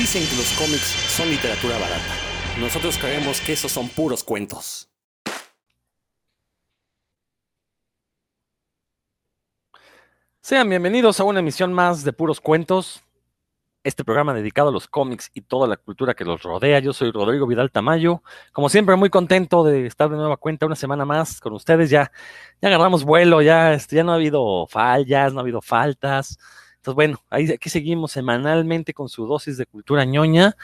[0.00, 2.14] Dicen que los cómics son literatura barata.
[2.58, 4.88] Nosotros creemos que esos son puros cuentos.
[10.40, 13.02] Sean bienvenidos a una emisión más de Puros Cuentos,
[13.84, 16.78] este programa dedicado a los cómics y toda la cultura que los rodea.
[16.78, 18.22] Yo soy Rodrigo Vidal Tamayo,
[18.54, 21.90] como siempre muy contento de estar de nueva cuenta una semana más con ustedes.
[21.90, 22.10] Ya,
[22.62, 26.38] ya agarramos vuelo, ya, este, ya no ha habido fallas, no ha habido faltas.
[26.80, 30.56] Entonces, bueno, aquí seguimos semanalmente con su dosis de cultura ñoña.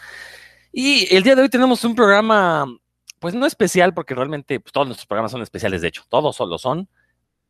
[0.73, 2.67] Y el día de hoy tenemos un programa,
[3.19, 6.59] pues no especial, porque realmente pues, todos nuestros programas son especiales, de hecho, todos solo
[6.59, 6.89] son,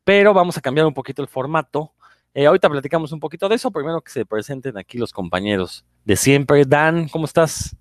[0.05, 1.93] pero vamos a cambiar un poquito el formato
[2.39, 3.71] eh, ahorita platicamos un poquito de eso.
[3.71, 6.67] Primero que se presenten aquí los compañeros de siempre.
[6.67, 7.75] Dan, ¿cómo estás?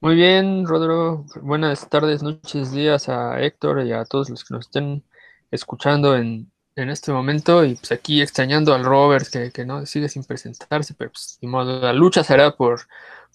[0.00, 1.24] Muy bien, Rodrigo.
[1.40, 5.04] Buenas tardes, noches, días a Héctor y a todos los que nos estén
[5.52, 6.50] escuchando en,
[6.88, 7.64] este momento.
[7.64, 11.80] Y pues aquí extrañando al Robert, que, no sigue sin presentarse, pero pues ni modo,
[11.80, 12.80] la lucha será por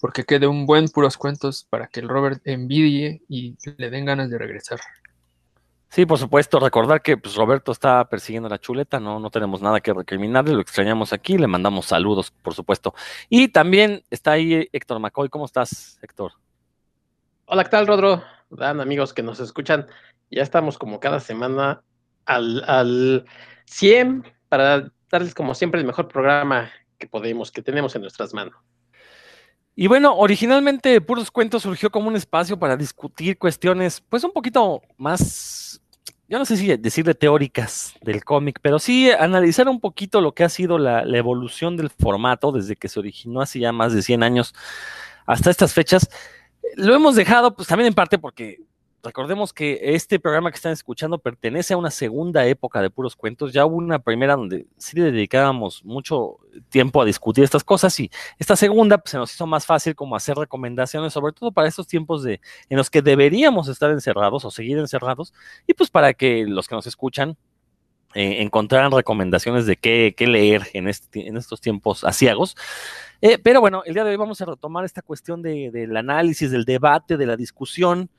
[0.00, 4.30] porque quede un buen puros cuentos para que el Robert envidie y le den ganas
[4.30, 4.80] de regresar.
[5.88, 9.80] Sí, por supuesto, recordar que pues, Roberto está persiguiendo la chuleta, no, no tenemos nada
[9.80, 12.94] que recriminarle, lo extrañamos aquí, le mandamos saludos, por supuesto.
[13.30, 16.32] Y también está ahí Héctor McCoy, ¿cómo estás, Héctor?
[17.46, 18.22] Hola, ¿qué tal, Rodro?
[18.50, 19.86] Dan, amigos que nos escuchan,
[20.30, 21.82] ya estamos como cada semana
[22.26, 23.24] al, al
[23.66, 28.54] 100 para darles como siempre el mejor programa que podemos, que tenemos en nuestras manos.
[29.74, 34.80] Y bueno, originalmente Puros Cuentos surgió como un espacio para discutir cuestiones, pues un poquito
[34.96, 35.82] más,
[36.28, 40.44] yo no sé si decirle teóricas del cómic, pero sí analizar un poquito lo que
[40.44, 44.00] ha sido la, la, evolución del formato desde que se originó hace ya más de
[44.00, 44.54] 100 años
[45.26, 46.08] hasta estas fechas.
[46.76, 48.60] Lo hemos dejado, pues también en parte porque
[49.06, 53.52] recordemos que este programa que están escuchando pertenece a una segunda época de puros cuentos.
[53.52, 58.10] Ya hubo una primera donde sí le dedicábamos mucho tiempo a discutir estas cosas y
[58.38, 61.86] esta segunda pues, se nos hizo más fácil como hacer recomendaciones, sobre todo para estos
[61.86, 65.32] tiempos de, en los que deberíamos estar encerrados o seguir encerrados
[65.66, 67.36] y pues para que los que nos escuchan
[68.14, 72.56] eh, encontraran recomendaciones de qué, leer en, este, estos tiempos asiagos.
[73.20, 76.64] Eh, pero bueno, el día de hoy vamos a retomar esta cuestión del análisis, del
[76.64, 78.10] debate, de la discusión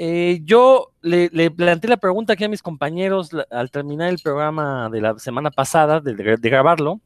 [0.00, 5.00] eh, yo le, planteé la pregunta aquí a mis compañeros al terminar el programa de
[5.00, 7.00] la semana pasada, de, grabarlo.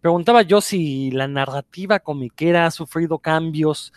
[0.00, 3.92] Preguntaba yo si la narrativa comiquera ha sufrido cambios.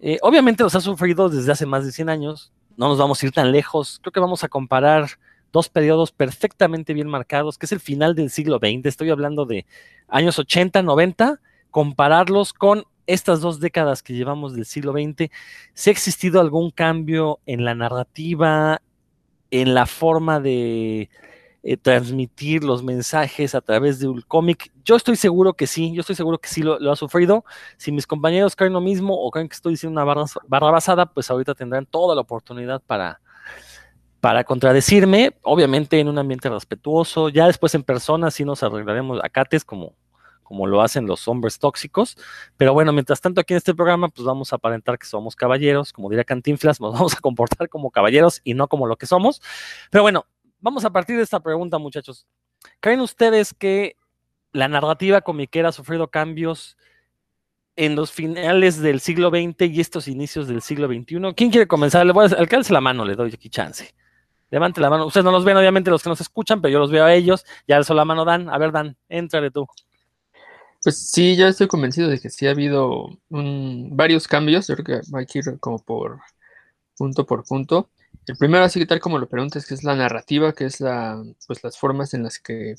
[0.00, 2.50] Eh, obviamente los ha sufrido desde hace más de 100 años.
[2.78, 3.98] No nos vamos a ir tan lejos.
[4.02, 5.10] Creo que vamos a comparar
[5.52, 8.86] dos periodos perfectamente bien marcados, que es el final del siglo XX.
[8.86, 9.66] Estoy hablando de
[10.08, 15.30] años 80, 90, compararlos con estas dos décadas que llevamos del siglo XX,
[15.74, 18.80] si ha existido algún cambio en la narrativa,
[19.50, 21.08] en la forma de
[21.68, 24.70] eh, transmitir los mensajes a través de un cómic.
[24.84, 27.44] Yo estoy seguro que sí, yo estoy seguro que sí lo, ha sufrido.
[27.76, 31.28] Si mis compañeros creen lo mismo o creen que estoy diciendo una barra, basada, pues
[31.28, 33.20] ahorita tendrán toda la oportunidad para,
[34.20, 37.30] para contradecirme, obviamente en un ambiente respetuoso.
[37.30, 39.94] Ya después en persona sí nos arreglaremos a cates como
[40.46, 42.16] como lo hacen los hombres tóxicos.
[42.56, 45.92] Pero bueno, mientras tanto aquí en este programa, pues vamos a aparentar que somos caballeros,
[45.92, 49.42] como diría Cantinflas, nos vamos a comportar como caballeros y no como lo que somos.
[49.90, 50.26] Pero bueno,
[50.60, 52.26] vamos a partir de esta pregunta, muchachos.
[52.80, 53.96] ¿Creen ustedes que
[54.52, 56.76] la narrativa comiquera ha sufrido cambios
[57.74, 61.34] en los finales del siglo XX y estos inicios del siglo XXI?
[61.34, 62.06] ¿Quién quiere comenzar?
[62.06, 63.94] Le a alcance la mano, le doy aquí chance.
[64.50, 65.06] Levante la mano.
[65.06, 67.44] Ustedes no los ven, obviamente, los que nos escuchan, pero yo los veo a ellos.
[67.66, 68.48] Ya alzo la mano, Dan.
[68.48, 69.66] A ver, Dan, éntrale tú.
[70.86, 74.68] Pues sí, ya estoy convencido de que sí ha habido varios cambios.
[74.68, 76.20] Yo creo que hay que ir como por
[76.96, 77.90] punto por punto.
[78.24, 81.20] El primero, así que tal como lo preguntas, que es la narrativa, que es la,
[81.48, 82.76] pues las formas en las que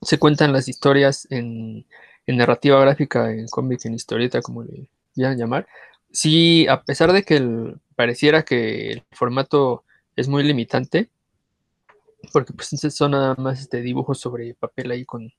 [0.00, 1.84] se cuentan las historias en,
[2.26, 5.66] narrativa gráfica, en cómic, en historieta, como le quieran llamar.
[6.10, 9.84] Sí, a pesar de que pareciera que el formato
[10.16, 11.10] es muy limitante,
[12.32, 15.30] porque pues son nada más este, dibujos sobre papel ahí con,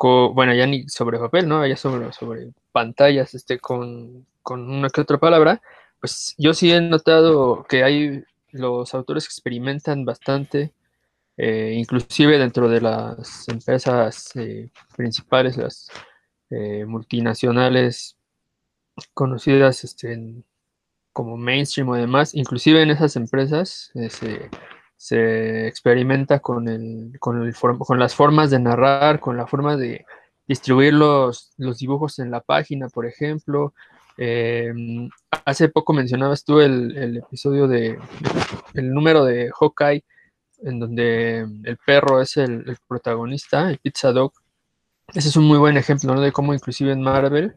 [0.00, 1.66] bueno, ya ni sobre papel, ¿no?
[1.66, 5.60] Ya sobre, sobre pantallas, este, con, una que otra palabra,
[6.00, 10.72] pues yo sí he notado que hay, los autores experimentan bastante,
[11.36, 15.90] eh, inclusive dentro de las empresas eh, principales, las
[16.50, 18.16] eh, multinacionales
[19.14, 20.18] conocidas este,
[21.12, 24.50] como mainstream o demás, inclusive en esas empresas se
[25.00, 30.04] se experimenta con, el, con, el, con las formas de narrar, con la forma de
[30.46, 33.72] distribuir los, los dibujos en la página, por ejemplo.
[34.18, 35.08] Em,
[35.46, 37.98] hace poco mencionabas tú el, el, episodio de
[38.74, 40.04] el número de Hawkeye,
[40.64, 44.34] en donde el perro es el, protagonista, el Pizza Dog.
[45.14, 47.54] Ese es un muy buen ejemplo de cómo inclusive en Marvel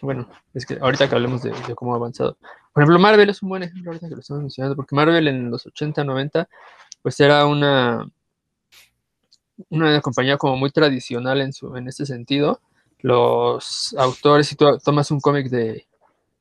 [0.00, 2.36] bueno, es que ahorita que hablemos de, cómo ha avanzado.
[2.72, 5.50] Por ejemplo, Marvel es un buen ejemplo ahorita que lo estamos mencionando, porque Marvel en
[5.50, 6.48] los 80, 90,
[7.02, 8.08] pues era una,
[9.70, 12.60] una compañía como muy tradicional en, su, en este sentido.
[13.00, 15.86] Los autores, si tú tomas un cómic de,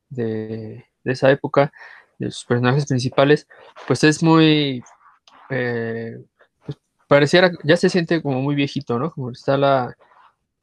[0.10, 1.72] de, esa época,
[2.18, 3.48] de sus personajes principales,
[3.88, 4.84] pues es muy...
[5.50, 6.18] Eh,
[6.66, 6.78] pues
[7.08, 9.12] pareciera, ya se siente como muy viejito, ¿no?
[9.12, 9.96] Como está la,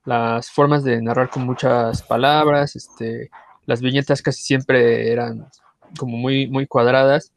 [0.04, 3.30] las formas de narrar con muchas palabras, este,
[3.66, 5.48] las viñetas casi siempre eran
[5.98, 7.32] como muy, muy cuadradas,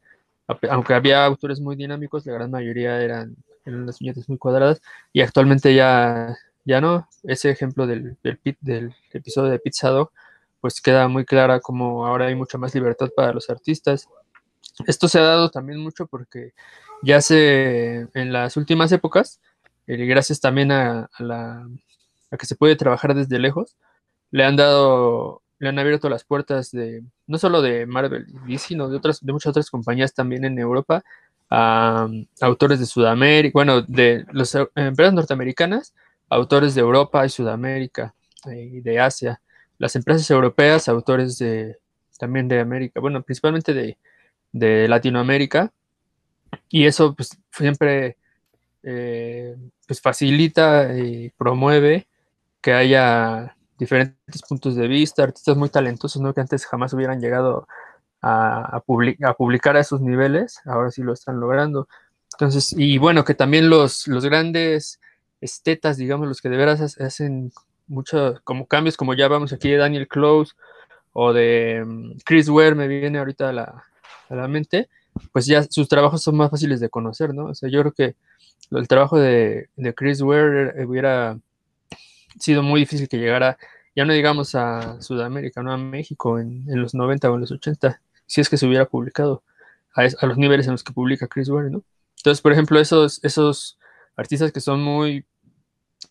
[0.70, 4.82] aunque había autores muy dinámicos, la gran mayoría eran, eran las viñetas muy cuadradas,
[5.12, 10.12] y actualmente ya, ya no, ese ejemplo del, del, episodio de Pizza Dog,
[10.60, 14.08] pues queda muy clara como ahora hay mucha más libertad para los artistas.
[14.86, 16.52] Esto se ha dado también mucho porque
[17.02, 19.40] ya se, en las últimas épocas,
[19.86, 21.64] gracias también a la
[22.30, 23.76] a que se puede trabajar desde lejos,
[24.30, 28.88] le han dado, le han abierto las puertas de, no solo de Marvel y sino
[28.88, 31.02] de otras, de muchas otras compañías también en Europa,
[31.50, 32.08] a,
[32.40, 35.94] autores de Sudamérica, bueno, de las empresas norteamericanas,
[36.28, 38.14] autores de Europa y Sudamérica
[38.50, 39.40] eh, y de Asia,
[39.78, 41.78] las empresas europeas, autores de
[42.18, 43.96] también de América, bueno, principalmente de,
[44.52, 45.72] de Latinoamérica,
[46.68, 48.16] y eso pues siempre
[48.82, 52.07] eh, pues facilita y promueve
[52.60, 56.34] que haya diferentes puntos de vista, artistas muy talentosos, ¿no?
[56.34, 57.66] Que antes jamás hubieran llegado
[58.20, 61.88] a, a, publicar a esos niveles, ahora sí lo están logrando.
[62.32, 65.00] Entonces, y bueno, que también los, los grandes
[65.40, 67.52] estetas, digamos, los que de veras hacen
[67.86, 70.54] muchos como cambios, como ya vamos aquí de Daniel Close
[71.12, 73.84] o de mm, Chris Ware, me viene ahorita a la,
[74.28, 74.88] a la mente,
[75.32, 77.46] pues ya sus trabajos son más fáciles de conocer, ¿no?
[77.46, 78.16] O sea, yo creo que
[78.70, 81.38] el trabajo de, de Chris Ware hubiera
[82.40, 83.58] sido muy difícil que llegara,
[83.94, 88.00] ya no digamos a Sudamérica, no a México en, los 90 o en los 80,
[88.26, 89.42] si es que se hubiera publicado
[89.94, 91.82] a, los niveles en los que publica Chris Ware, ¿no?
[92.18, 93.78] Entonces, por ejemplo, esos, esos
[94.16, 95.26] artistas que son muy,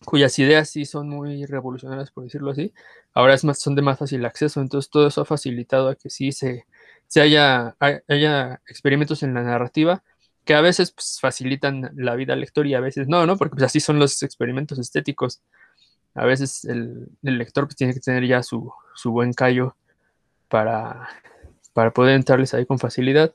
[0.04, 2.72] cuyas ideas sí son muy revolucionarias, por decirlo así,
[3.14, 6.10] ahora es más, son de más fácil acceso, entonces todo eso ha facilitado a que
[6.10, 6.66] sí se,
[7.06, 10.02] se haya, haya experimentos en la narrativa
[10.48, 13.36] que a veces pues, facilitan la vida al lector y a veces no, ¿no?
[13.36, 15.42] Porque pues, así son los experimentos estéticos
[16.14, 18.72] a veces el, lector pues, tiene que tener ya su,
[19.04, 19.76] buen callo
[20.48, 21.08] para,
[21.72, 23.34] para, poder entrarles ahí con facilidad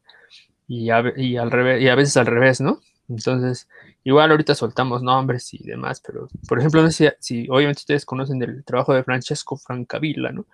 [0.68, 2.80] y a, veces al revés, ¿no?
[3.10, 3.68] Entonces,
[4.04, 8.94] igual ahorita soltamos nombres y demás, pero por ejemplo, si, obviamente ustedes conocen del trabajo
[8.94, 10.46] de Francesco Francavilla, ¿no?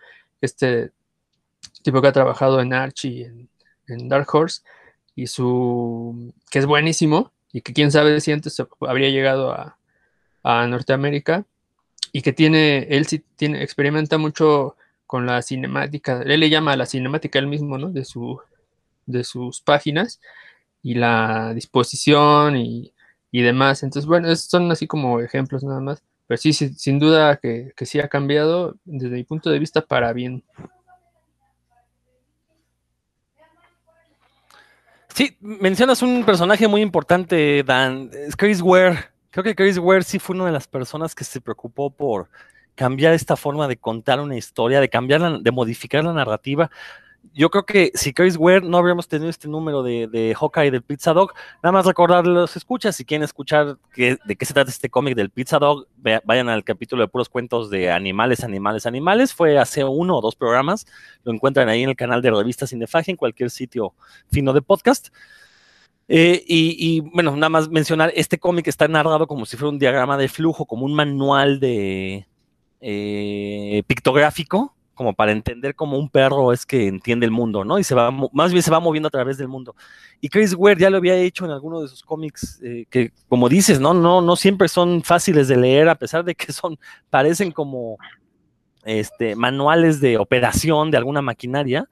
[0.42, 0.92] Este
[1.84, 3.50] tipo que ha trabajado en Archie, en,
[3.88, 4.62] en Dark Horse,
[5.16, 9.78] y su, que es buenísimo, y que quién sabe si antes habría llegado a,
[10.44, 11.46] a Norteamérica,
[12.12, 14.76] y que tiene, él sí tiene, experimenta mucho
[15.06, 17.90] con la cinemática, él le llama a la cinemática él mismo, ¿no?
[17.90, 18.40] De, su,
[19.06, 20.20] de sus páginas
[20.84, 22.94] y la disposición y,
[23.32, 23.84] demás.
[23.84, 26.04] Entonces, bueno, son así como ejemplos nada más.
[26.28, 30.14] Pero sí, sin duda que, que, sí ha cambiado desde mi punto de vista para
[30.14, 30.44] bien.
[35.16, 39.10] Sí, mencionas un personaje muy importante, Dan, es Chris Ware.
[39.32, 42.30] Creo que Chris Ware sí fue una de las personas que se preocupó por
[42.74, 46.72] cambiar esta forma de contar una historia, de cambiar, de modificar la narrativa.
[47.34, 50.82] Yo creo que si Chris Ware no habríamos tenido este número de, de Hawkeye del
[50.82, 55.16] Pizza Dog, nada más recordarles escuchas, si quieren escuchar de qué se trata este cómic
[55.16, 55.88] del Pizza Dog,
[56.24, 60.36] vayan al capítulo de puros cuentos de animales, animales, animales, fue hace uno o dos
[60.36, 60.88] programas,
[61.24, 63.94] lo encuentran ahí en el canal de revistas Cinefagia, en cualquier sitio
[64.32, 65.10] fino de podcast.
[66.12, 70.18] Eh, y, bueno, nada más mencionar, este cómic está narrado como si fuera un diagrama
[70.18, 72.28] de flujo, como un manual de
[72.82, 77.78] eh, pictográfico, como para entender cómo un perro es que entiende el mundo, ¿no?
[77.78, 79.76] Y se va, más bien se va moviendo a través del mundo.
[80.20, 83.48] Y Chris Ware ya lo había hecho en alguno de sus cómics, eh, que como
[83.48, 83.94] dices, ¿no?
[83.94, 86.80] No, no siempre son fáciles de leer, a pesar de que son,
[87.12, 88.00] parecen como
[88.84, 91.88] este, manuales de operación de alguna maquinaria.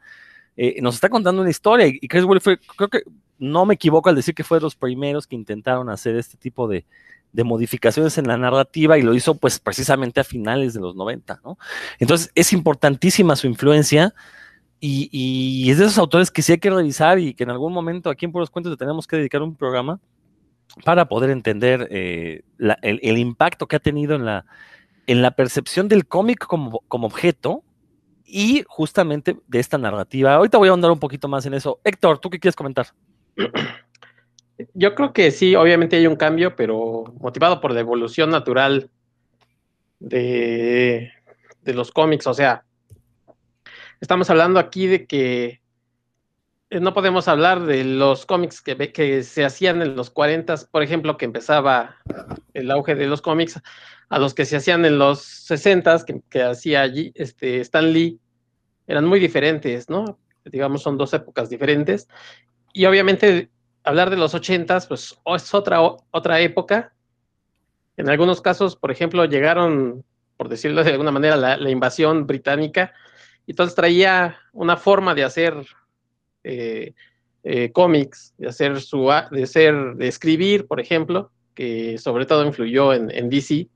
[0.82, 3.04] Nos está contando una historia y Chris Ware fue, creo que
[3.40, 6.68] no me equivoco al decir que fue de los primeros que intentaron hacer este tipo
[6.68, 6.86] de,
[7.34, 11.60] modificaciones en la narrativa y lo hizo pues precisamente a finales de los 90, ¿no?
[12.00, 14.16] Entonces es importantísima su influencia
[14.80, 18.10] y, es de esos autores que sí hay que revisar y que en algún momento
[18.10, 20.00] aquí en Puros Cuentos le tenemos que dedicar un programa
[20.84, 22.42] para poder entender eh,
[22.82, 24.26] el, impacto que ha tenido en
[25.22, 27.64] la, percepción del cómic como objeto
[28.28, 30.36] y justamente de esta narrativa.
[30.36, 31.80] Ahorita voy a andar un poquito más en eso.
[31.84, 32.88] Héctor, ¿tú qué quieres comentar?
[34.74, 38.90] Yo creo que sí, obviamente hay un cambio, pero motivado por la evolución natural
[40.00, 41.12] de,
[41.64, 42.28] los cómics.
[42.28, 42.66] O sea,
[44.02, 45.62] estamos hablando aquí de que
[46.70, 51.18] no podemos hablar de los cómics que, que se hacían en los 40, por ejemplo,
[51.18, 51.98] que empezaba
[52.54, 53.62] el auge de los cómics,
[54.10, 58.20] a los que se hacían en los 60, que, que hacía allí este, Stan Lee,
[58.86, 60.20] eran muy diferentes, ¿no?
[60.46, 62.08] Digamos, son dos épocas diferentes.
[62.74, 63.50] Y obviamente
[63.84, 66.94] hablar de los 80, pues es otra, otra época.
[67.96, 70.06] En algunos casos, por ejemplo, llegaron,
[70.36, 72.94] por decirlo de alguna manera, la, la invasión británica,
[73.46, 75.66] entonces traía una forma de hacer
[76.48, 76.94] eh,
[77.44, 82.94] eh, cómics, de hacer su, de ser, de escribir, por ejemplo, que sobre todo influyó
[82.94, 83.68] en, DC.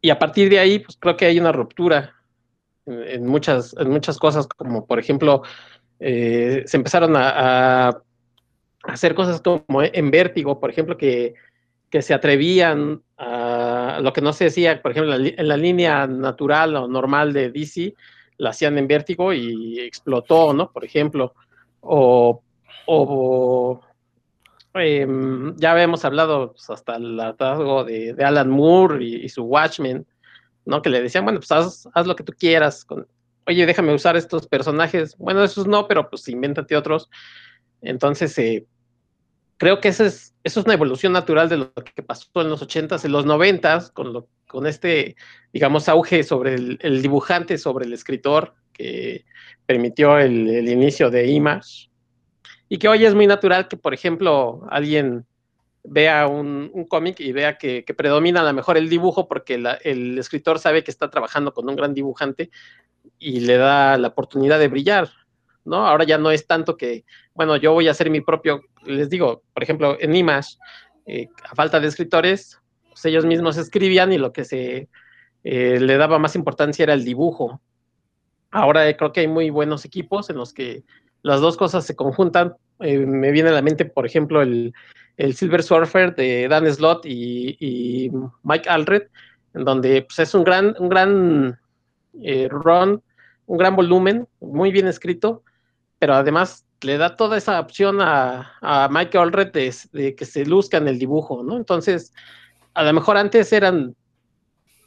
[0.00, 2.14] Y a partir de ahí, pues creo que hay una ruptura
[2.86, 5.42] en, muchas, en muchas cosas, como por ejemplo,
[6.00, 8.02] eh, se empezaron a,
[8.84, 11.34] hacer cosas como en vértigo, por ejemplo, que,
[11.90, 16.76] que se atrevían a lo que no se decía, por ejemplo, en la línea natural
[16.76, 17.94] o normal de DC,
[18.38, 20.70] la hacían en vértigo y explotó, ¿no?
[20.70, 21.34] Por ejemplo,
[21.80, 22.42] o,
[24.74, 30.06] em, ya habíamos hablado pues, hasta el hartazgo de, Alan Moore y, su Watchmen,
[30.64, 30.82] ¿no?
[30.82, 33.06] Que le decían, bueno, pues haz, lo que tú quieras, con,
[33.46, 37.08] oye, déjame usar estos personajes, bueno, esos no, pero pues invéntate otros.
[37.80, 38.66] Entonces, eh,
[39.56, 42.62] creo que eso es, eso es una evolución natural de lo que pasó en los
[42.62, 45.16] 80s, en los 90s, con lo con este,
[45.52, 49.24] digamos, auge sobre el, dibujante, sobre el escritor, que
[49.66, 51.90] permitió el, inicio de Image,
[52.68, 55.26] y que hoy es muy natural que, por ejemplo, alguien
[55.84, 60.58] vea un, cómic y vea que, predomina a lo mejor el dibujo porque el escritor
[60.58, 62.50] sabe que está trabajando con un gran dibujante
[63.18, 65.10] y le da la oportunidad de brillar,
[65.66, 65.86] ¿no?
[65.86, 67.04] Ahora ya no es tanto que,
[67.34, 70.56] bueno, yo voy a hacer mi propio, les digo, por ejemplo, en Image,
[71.06, 74.88] eh, a falta de escritores, pues, ellos mismos escribían y lo que se
[75.44, 77.60] eh, le daba más importancia era el dibujo.
[78.50, 80.82] Ahora creo que hay muy buenos equipos en los que
[81.22, 82.54] las dos cosas se conjuntan.
[82.80, 84.72] Eh, me viene a la mente, por ejemplo, el,
[85.34, 88.10] Silver Surfer de Dan Slott y,
[88.42, 89.04] Mike Alred,
[89.54, 91.58] en donde pues, es un gran, un gran
[92.22, 93.02] eh, run,
[93.46, 95.42] un gran volumen, muy bien escrito,
[95.98, 100.44] pero además le da toda esa opción a, a Mike Alred de, de, que se
[100.44, 101.56] luzca en el dibujo, ¿no?
[101.56, 102.12] Entonces,
[102.74, 103.96] a lo mejor antes eran,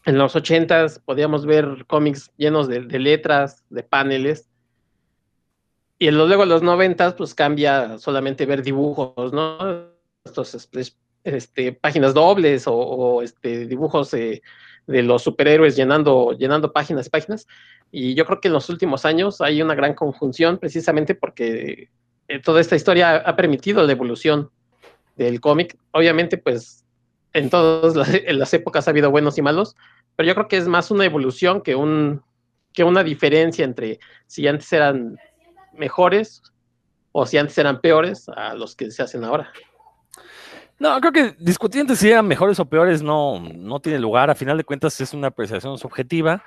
[0.05, 4.47] en los ochentas podíamos ver cómics llenos de, letras, de paneles,
[5.97, 9.89] y luego en los noventas pues cambia solamente ver dibujos, ¿no?
[10.23, 10.69] Estos,
[11.23, 14.41] este, páginas dobles o, este, dibujos de
[14.87, 17.47] los superhéroes llenando, llenando páginas, páginas.
[17.91, 21.89] Y yo creo que en los últimos años hay una gran conjunción precisamente porque
[22.27, 24.51] eh, toda esta historia ha permitido la evolución
[25.15, 25.77] del cómic.
[25.91, 26.86] Obviamente, pues
[27.34, 29.75] en todas las, épocas ha habido buenos y malos,
[30.15, 32.24] pero yo creo que es más una evolución que, un,
[32.74, 35.17] que una diferencia entre si antes eran
[35.74, 36.41] mejores
[37.12, 39.51] o si antes eran peores a los que se hacen ahora.
[40.79, 44.29] No, creo que discutir entre si eran mejores o peores no, no tiene lugar.
[44.29, 46.41] A final de cuentas es una apreciación subjetiva.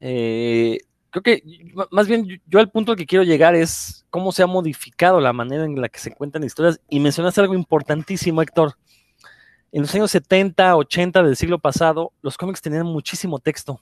[0.00, 0.78] Eh,
[1.10, 1.42] creo que
[1.90, 5.32] más bien yo al punto al que quiero llegar es cómo se ha modificado la
[5.32, 6.80] manera en la que se cuentan historias.
[6.88, 8.76] Y mencionaste algo importantísimo, Héctor
[9.72, 13.80] en los años 70, 80 del siglo pasado, los cómics tenían muchísimo texto,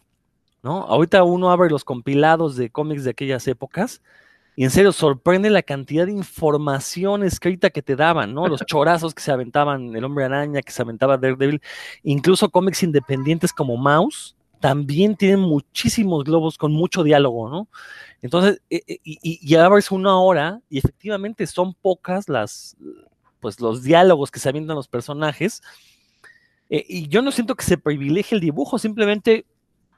[0.63, 0.83] ¿no?
[0.83, 4.03] Ahorita uno abre los compilados de cómics de aquellas épocas
[4.57, 8.49] y en serio sorprende la cantidad de información escrita que te daban, ¿no?
[8.49, 11.63] Los chorazos que se aventaban El Hombre Araña, que se aventaba Daredevil,
[12.03, 17.69] incluso cómics independientes como Mouse, también tienen muchísimos globos con mucho diálogo, ¿no?
[18.23, 19.57] Entonces, eh, eh, y, y, y
[19.91, 22.77] una hora y efectivamente son pocas las,
[23.41, 25.63] pues los diálogos que se avientan los personajes.
[26.69, 29.47] Eh, y yo no siento que se privilegie el dibujo, simplemente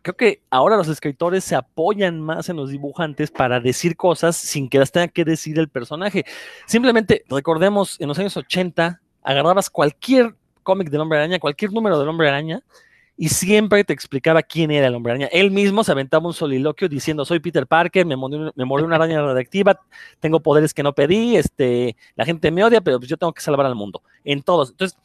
[0.03, 4.69] creo que ahora los escritores se apoyan más en los dibujantes para decir cosas sin
[4.69, 6.25] que las tenga que decir el personaje.
[6.67, 12.09] Simplemente recordemos, en los años 80 agarrabas cualquier cómic del hombre araña, cualquier número del
[12.09, 12.63] hombre araña,
[13.21, 15.27] y siempre te explicaba quién era el hombre araña.
[15.33, 18.53] Él mismo se aventaba un soliloquio diciendo, soy Peter Parker, me murió,
[18.87, 19.81] una araña radiactiva,
[20.21, 23.43] tengo poderes que no pedí, este, la gente me odia, pero pues yo tengo que
[23.43, 24.71] salvar al mundo, en todos.
[24.71, 24.97] Entonces,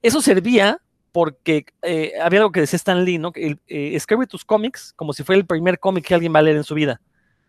[0.00, 0.80] eso servía
[1.12, 3.32] porque eh, había algo que decía Stan Lee, ¿no?
[3.32, 6.42] Que, eh, escribe tus cómics como si fuera el primer cómic que alguien va a
[6.42, 7.02] leer en su vida.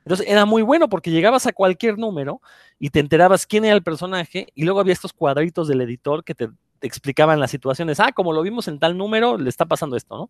[0.03, 2.41] Entonces era muy bueno porque llegabas a cualquier número
[2.77, 6.35] y te enterabas quién era el personaje y luego había estos cuadritos del editor que
[6.35, 6.49] te
[6.81, 7.99] explicaban las situaciones.
[7.99, 10.29] Ah, como lo vimos en tal número, le está pasando esto, ¿no?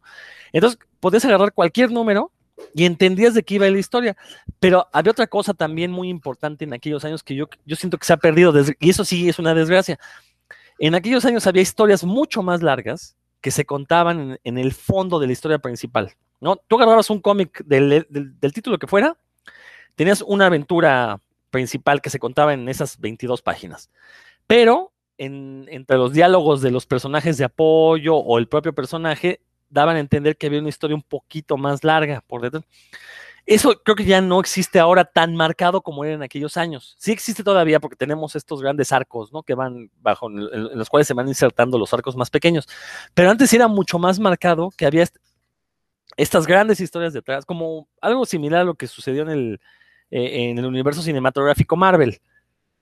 [0.53, 2.31] Entonces, podías agarrar cualquier número
[2.73, 4.17] y entendías de qué iba la historia.
[4.59, 8.05] Pero había otra cosa también muy importante en aquellos años que yo, yo siento que
[8.05, 9.99] se ha perdido, y eso sí es una desgracia.
[10.79, 15.27] En aquellos años había historias mucho más largas que se contaban en, el fondo de
[15.27, 16.13] la historia principal.
[16.39, 16.57] ¿no?
[16.67, 19.17] Tú agarrabas un cómic del, del, título que fuera,
[19.95, 23.89] tenías una aventura principal que se contaba en esas 22 páginas.
[24.47, 29.99] Pero entre los diálogos de los personajes de apoyo o el propio personaje, daban a
[29.99, 32.63] entender que había una historia un poquito más larga por detrás.
[33.45, 36.95] Eso creo que ya no existe ahora tan marcado como era en aquellos años.
[36.99, 39.43] Sí existe todavía porque tenemos estos grandes arcos, ¿no?
[39.43, 42.67] Que van bajo, en, los cuales se van insertando los arcos más pequeños.
[43.13, 45.05] Pero antes era mucho más marcado que había
[46.15, 49.61] estas grandes historias detrás, como algo similar a lo que sucedió en el,
[50.11, 52.21] eh, en el universo cinematográfico Marvel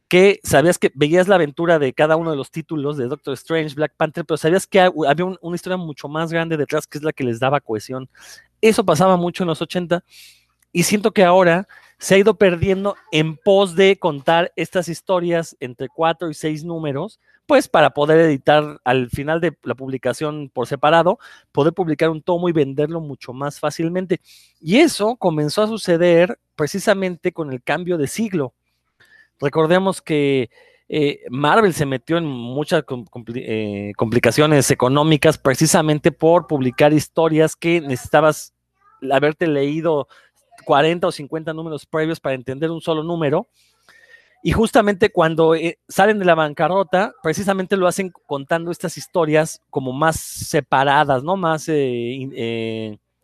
[0.08, 3.76] que sabías que veías la aventura de cada uno de los títulos de Doctor Strange,
[3.76, 7.14] Black Panther, pero sabías que había una historia mucho más grande detrás que es la
[7.14, 8.10] que les daba cohesión.
[8.62, 10.04] Eso pasaba mucho en los 80
[10.72, 15.88] y siento que ahora se ha ido perdiendo en pos de contar estas historias entre
[15.90, 21.18] cuatro y seis números, pues para poder editar al final de la publicación por separado,
[21.52, 24.22] poder publicar un tomo y venderlo mucho más fácilmente.
[24.60, 28.54] Y eso comenzó a suceder precisamente con el cambio de siglo.
[29.40, 30.50] Recordemos que
[30.90, 32.84] eh, Marvel se metió en muchas
[33.36, 38.54] eh, complicaciones económicas precisamente por publicar historias que necesitabas
[39.12, 40.08] haberte leído
[40.66, 43.48] 40 o 50 números previos para entender un solo número.
[44.44, 49.92] Y justamente cuando eh, salen de la bancarrota, precisamente lo hacen contando estas historias como
[49.92, 51.36] más separadas, ¿no?
[51.36, 51.70] Más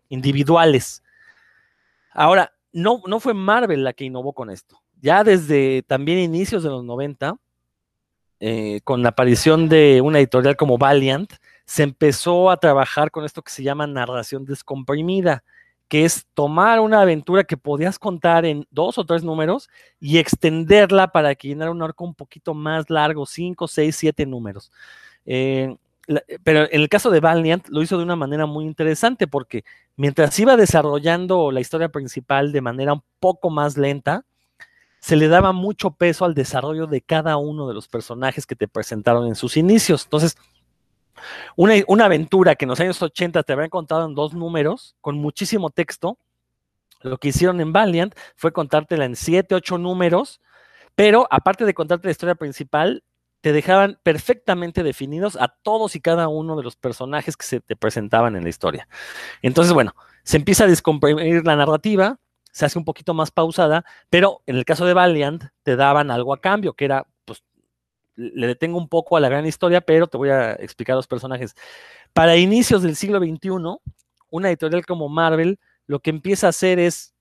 [0.10, 1.01] individuales.
[2.12, 6.69] Ahora, no, no fue Marvel la que innovó con esto ya desde también inicios de
[6.69, 7.36] los 90,
[8.39, 11.33] eh, con la aparición de una editorial como Valiant,
[11.65, 15.43] se empezó a trabajar con esto que se llama narración descomprimida,
[15.89, 19.69] que es tomar una aventura que podías contar en dos o tres números
[20.00, 24.72] y extenderla para que llenara un arco un poquito más largo, cinco, seis, siete números.
[25.25, 25.75] Eh,
[26.45, 29.65] pero en el caso de Valiant lo hizo de una manera muy interesante porque
[29.98, 34.25] mientras iba desarrollando la historia principal de manera un poco más lenta,
[35.03, 38.70] se le daba mucho peso al desarrollo de cada uno de los personajes que te
[38.70, 40.05] presentaron en sus inicios.
[40.05, 40.37] Entonces,
[41.57, 45.72] una, aventura que en los años 80 te habían contado en dos números, con muchísimo
[45.72, 46.18] texto,
[47.01, 50.39] lo que hicieron en Valiant fue contártela en siete, ocho números,
[50.96, 53.03] pero aparte de contarte la historia principal,
[53.42, 57.75] te dejaban perfectamente definidos a todos y cada uno de los personajes que se te
[57.75, 58.87] presentaban en la historia.
[59.42, 62.20] Entonces, bueno, se empieza a descomprimir la narrativa,
[62.53, 66.33] se hace un poquito más pausada, pero en el caso de Valiant te daban algo
[66.33, 67.44] a cambio, que era, pues,
[68.16, 71.55] le detengo un poco a la gran historia, pero te voy a explicar los personajes.
[72.13, 73.50] Para inicios del siglo XXI,
[74.29, 77.13] una editorial como Marvel lo que empieza a hacer es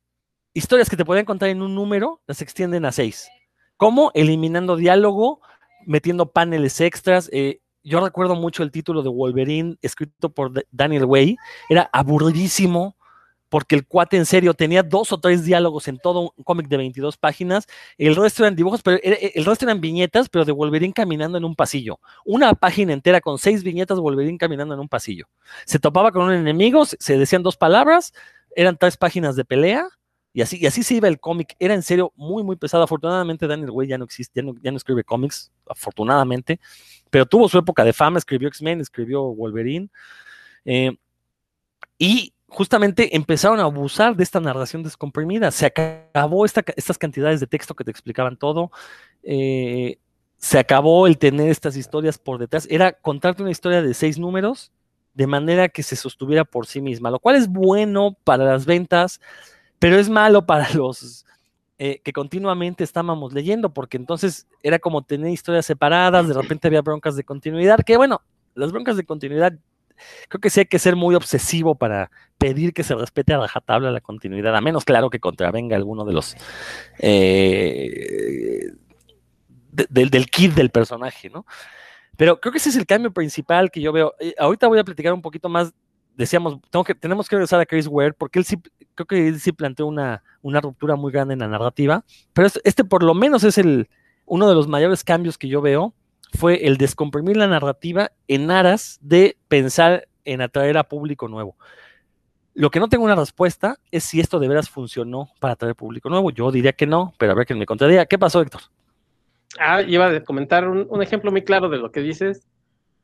[0.55, 3.29] historias que te pueden contar en un número, las extienden a seis.
[3.77, 4.13] ¿Cómo?
[4.15, 5.41] Eliminando diálogo,
[5.87, 7.29] metiendo paneles extras.
[7.33, 11.37] Eh, yo recuerdo mucho el título de Wolverine, escrito por Daniel Way.
[11.69, 12.97] Era aburridísimo
[13.53, 16.79] porque el cuate en serio tenía dos o tres diálogos en todo un cómic de
[16.79, 17.67] 22 páginas,
[17.99, 21.55] el resto eran dibujos, pero el resto eran viñetas, pero de Wolverine caminando en un
[21.55, 22.01] pasillo.
[22.25, 25.29] Una página entera con seis viñetas Wolverine caminando en un pasillo.
[25.67, 28.15] Se topaba con un enemigo, se decían dos palabras,
[28.57, 29.87] eran tres páginas de pelea,
[30.33, 31.55] y así, y así se iba el cómic.
[31.59, 32.85] Era en serio muy, muy pesado.
[32.85, 36.59] Afortunadamente, Daniel Way ya no existe, ya no, escribe cómics, afortunadamente,
[37.11, 39.91] pero tuvo su época de fama, escribió X-Men, escribió Wolverine.
[40.65, 40.97] Eh,
[41.99, 45.51] y justamente empezaron a abusar de esta narración descomprimida.
[45.51, 48.71] Se acabó estas cantidades de texto que te explicaban todo.
[49.23, 49.99] Eh,
[50.37, 52.67] se acabó el tener estas historias por detrás.
[52.71, 54.71] Era contarte una historia de seis números
[55.15, 59.21] de manera que se sostuviera por sí misma, lo cual es bueno para las ventas,
[59.79, 61.25] pero es malo para los
[61.79, 66.83] eh, que continuamente estábamos leyendo, porque entonces era como tener historias separadas, de repente había
[66.83, 68.21] broncas de continuidad, que bueno,
[68.55, 69.55] las broncas de continuidad
[70.29, 73.91] creo que sí hay que ser muy obsesivo para pedir que se respete a rajatabla
[73.91, 76.37] la continuidad, a menos claro que contravenga alguno de los
[76.99, 78.73] eh,
[79.71, 81.47] del kit del personaje, ¿no?
[82.17, 84.15] Pero creo que ese es el cambio principal que yo veo.
[84.21, 85.73] Eh, ahorita voy a platicar un poquito más.
[86.15, 88.57] Decíamos, tengo que, tenemos que regresar a Chris Ware porque él sí,
[88.95, 92.05] creo que él sí planteó una, una ruptura muy grande en la narrativa.
[92.35, 93.89] Pero este, este por lo menos es el,
[94.27, 95.95] uno de los mayores cambios que yo veo
[96.33, 101.57] fue el descomprimir la narrativa en aras de pensar en atraer a público nuevo.
[102.55, 106.11] Lo que no tengo una respuesta es si esto de veras funcionó para atraer público
[106.11, 106.31] nuevo.
[106.31, 108.07] Yo diría que no, pero a ver quién me contaría.
[108.07, 108.63] ¿Qué pasó, Héctor?
[109.59, 112.47] Ah, iba a comentar un, ejemplo muy claro de lo que dices.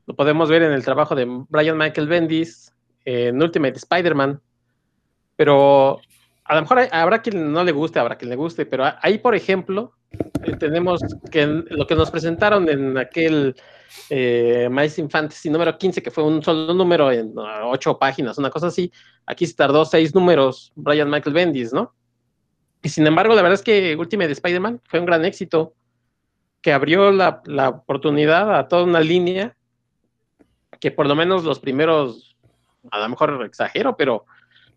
[0.05, 2.73] Lo podemos ver en el trabajo de Brian Michael Bendis
[3.05, 4.39] en Ultimate Spider-Man.
[5.35, 6.01] Pero
[6.49, 9.35] a lo mejor habrá quien no le guste, habrá quien le guste, pero ahí, por
[9.35, 9.93] ejemplo,
[10.43, 10.99] eh, tenemos
[11.31, 13.55] que lo que nos presentaron en aquel
[14.09, 17.35] eh, Amazing Fantasy número 15, que fue un solo número en
[17.65, 18.91] ocho páginas, una cosa así.
[19.27, 21.93] Aquí se tardó seis números Brian Michael Bendis, ¿no?
[22.81, 25.75] Y sin embargo, la verdad es que Ultimate Spider-Man fue un gran éxito
[26.63, 29.55] que abrió la, la, oportunidad a toda una línea
[30.79, 32.35] que por lo menos los primeros,
[32.89, 34.25] a lo mejor exagero, pero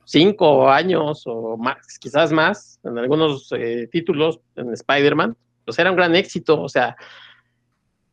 [0.04, 1.58] cinco años o
[2.00, 6.96] quizás más, en algunos eh, títulos en Spider-Man, pues era un gran éxito, o sea,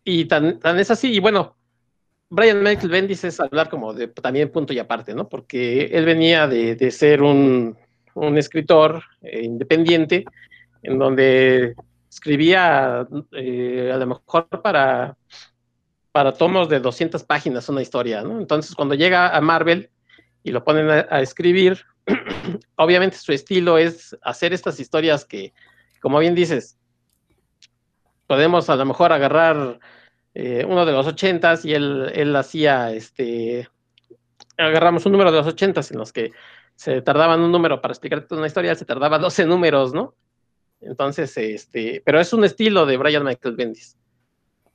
[0.04, 1.56] y tan, tan es así, y bueno,
[2.30, 5.28] Brian Michael Bendis es hablar como de también punto y aparte, ¿no?
[5.28, 7.75] Porque él venía de, de ser un,
[8.13, 10.25] un escritor eh, independiente,
[10.84, 11.75] en donde
[12.10, 15.17] escribía eh, a lo mejor para,
[16.12, 18.39] para tomos de 200 páginas una historia, ¿no?
[18.39, 19.89] Entonces, cuando llega a Marvel
[20.43, 21.86] y lo ponen a, escribir,
[22.75, 25.54] obviamente su estilo es hacer estas historias que,
[26.02, 26.78] como bien dices,
[28.28, 29.80] podemos a lo mejor agarrar
[30.34, 33.67] eh, uno de los ochentas y él, él hacía, este,
[34.58, 36.32] agarramos un número de los ochentas en los que
[36.75, 40.15] se tardaban un número para explicarte una historia, se tardaba 12 números, ¿no?
[40.82, 43.97] Entonces, este, pero es un estilo de Brian Michael Bendis.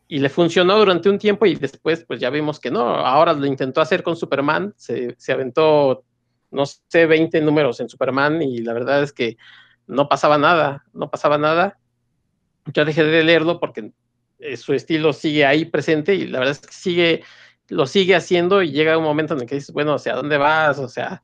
[0.06, 2.80] Y le funcionó durante un tiempo y después, pues ya vimos que no.
[2.80, 6.04] Ahora lo intentó hacer con Superman, se, se aventó,
[6.50, 9.36] no sé, 20 números en Superman y la verdad es que
[9.86, 11.78] no pasaba nada, no pasaba nada.
[12.72, 13.92] Ya dejé de leerlo porque
[14.38, 17.22] eh, su estilo sigue ahí presente y la verdad es que sigue,
[17.68, 20.36] lo sigue haciendo y llega un momento en el que dices, bueno, o sea, ¿dónde
[20.38, 20.78] vas?
[20.78, 21.22] O sea,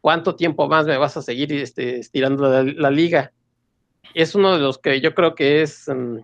[0.00, 3.32] ¿cuánto tiempo más me vas a seguir este, estirando la, la, liga?
[4.14, 6.22] Es uno de los que yo creo que es um,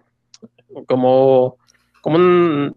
[0.86, 1.58] como,
[2.06, 2.76] como un,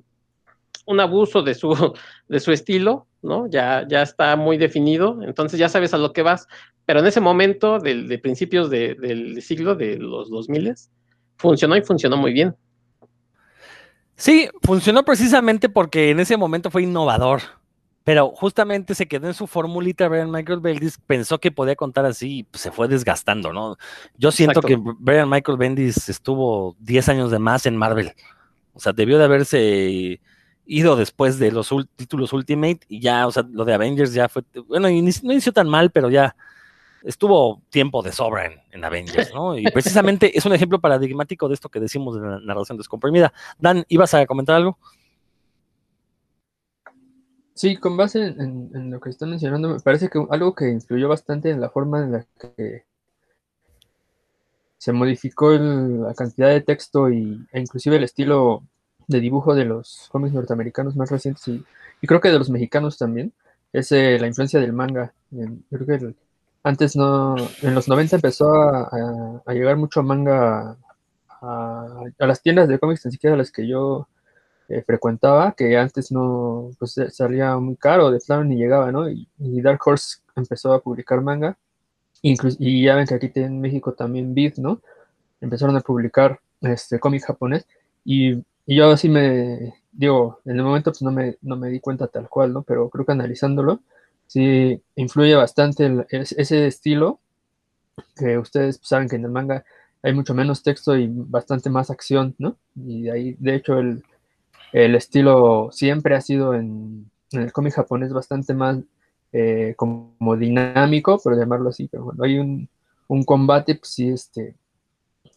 [0.88, 1.70] un, abuso de su,
[2.28, 3.48] de su estilo, ¿no?
[3.48, 6.48] Ya, ya está muy definido, entonces ya sabes a lo que vas,
[6.88, 10.74] pero en ese momento de, de principios de, del siglo, de los 2000,
[11.38, 12.56] funcionó y funcionó muy bien.
[14.16, 17.42] Sí, funcionó precisamente porque en ese momento fue innovador,
[18.04, 20.08] pero justamente se quedó en su formulita.
[20.08, 23.78] Brian Michael Bendis pensó que podía contar así y pues, se fue desgastando, ¿no?
[24.18, 24.68] Yo siento Exacto.
[24.84, 28.14] que Brian Michael Bendis estuvo 10 años de más en Marvel.
[28.80, 30.22] O sea, debió de haberse
[30.66, 34.44] ido después de los títulos Ultimate y ya, o sea, lo de Avengers ya fue,
[34.70, 36.34] bueno, no inició tan mal, pero ya
[37.04, 39.58] estuvo tiempo de sobra en, en, Avengers, ¿no?
[39.58, 43.34] Y precisamente es un ejemplo paradigmático de esto que decimos de la narración descomprimida.
[43.58, 44.78] Dan, ¿ibas a comentar algo?
[47.54, 51.10] Sí, con base en, en, lo que están mencionando, me parece que algo que influyó
[51.10, 52.86] bastante en la forma en la que
[54.80, 58.64] se modificó el, la cantidad de texto y, e inclusive el estilo
[59.08, 61.64] de dibujo de los cómics norteamericanos más recientes y,
[62.08, 63.34] creo que de los mexicanos también,
[63.74, 65.14] es eh, la influencia del manga.
[65.32, 66.16] Yo creo que
[66.64, 70.78] antes no, en los 90 empezó a, llegar mucho manga
[71.42, 74.08] a, a, las tiendas de cómics, ni siquiera las que yo
[74.70, 79.10] eh, frecuentaba, que antes no, pues salía muy caro, de plano ni llegaba, ¿no?
[79.10, 81.58] Y, y, Dark Horse empezó a publicar manga,
[82.22, 84.82] incluso, y ya ven que aquí en México también Beat, ¿no?
[85.42, 87.66] Empezaron a publicar este cómic japonés,
[88.06, 88.34] y,
[88.66, 92.08] y, yo así me, digo, en el momento pues no me, no me di cuenta
[92.08, 92.64] tal cual, ¿no?
[92.64, 93.82] Pero creo que analizándolo,
[94.28, 97.20] sí influye bastante ese estilo,
[98.16, 99.66] que ustedes saben que en el manga
[100.02, 102.58] hay mucho menos texto y bastante más acción, ¿no?
[102.76, 104.04] Y de ahí, de hecho, el,
[104.72, 108.78] el estilo siempre ha sido en, en el cómic japonés bastante más
[109.32, 112.70] eh, como, dinámico, por llamarlo así, pero cuando hay un,
[113.26, 114.56] combate, pues sí, este,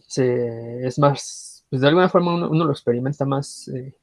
[0.07, 3.95] se, es más, pues de alguna forma uno, uno lo experimenta más, eh,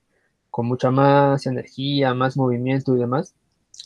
[0.49, 3.35] con mucha más energía, más movimiento y demás.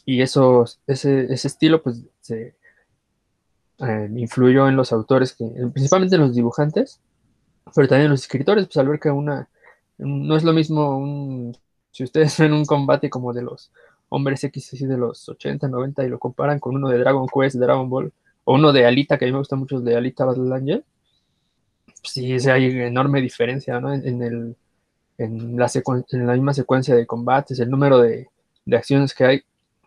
[0.06, 2.56] Y eso, ese, ese estilo pues se
[3.80, 7.02] eh, influyó en los autores, que, principalmente en los dibujantes,
[7.76, 9.50] pero también en los escritores, pues al ver que una,
[9.98, 11.58] no es lo mismo un,
[11.92, 13.72] si ustedes ven un combate como de los
[14.14, 17.56] hombres X así de los 80, 90 y lo comparan con uno de Dragon Quest,
[17.56, 20.54] Dragon Ball, o uno de Alita, que a mí me gusta mucho de Alita Battle
[20.54, 20.86] Angel,
[21.86, 23.94] pues sí, hay enorme diferencia, ¿no?
[23.94, 24.56] En, en el,
[25.18, 25.72] en, la
[26.12, 28.28] en la misma secuencia de combates, el número de,
[28.66, 29.42] de acciones que hay,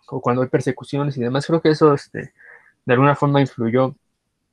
[0.09, 1.47] o cuando hay persecuciones y demás.
[1.47, 2.33] Creo que eso este,
[2.85, 3.95] de alguna forma influyó.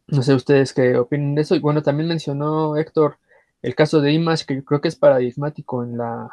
[0.08, 1.56] No sé ustedes qué opinan de eso.
[1.56, 3.18] Y bueno, también mencionó Héctor
[3.62, 6.30] el caso de Image, que yo creo que es paradigmático en la,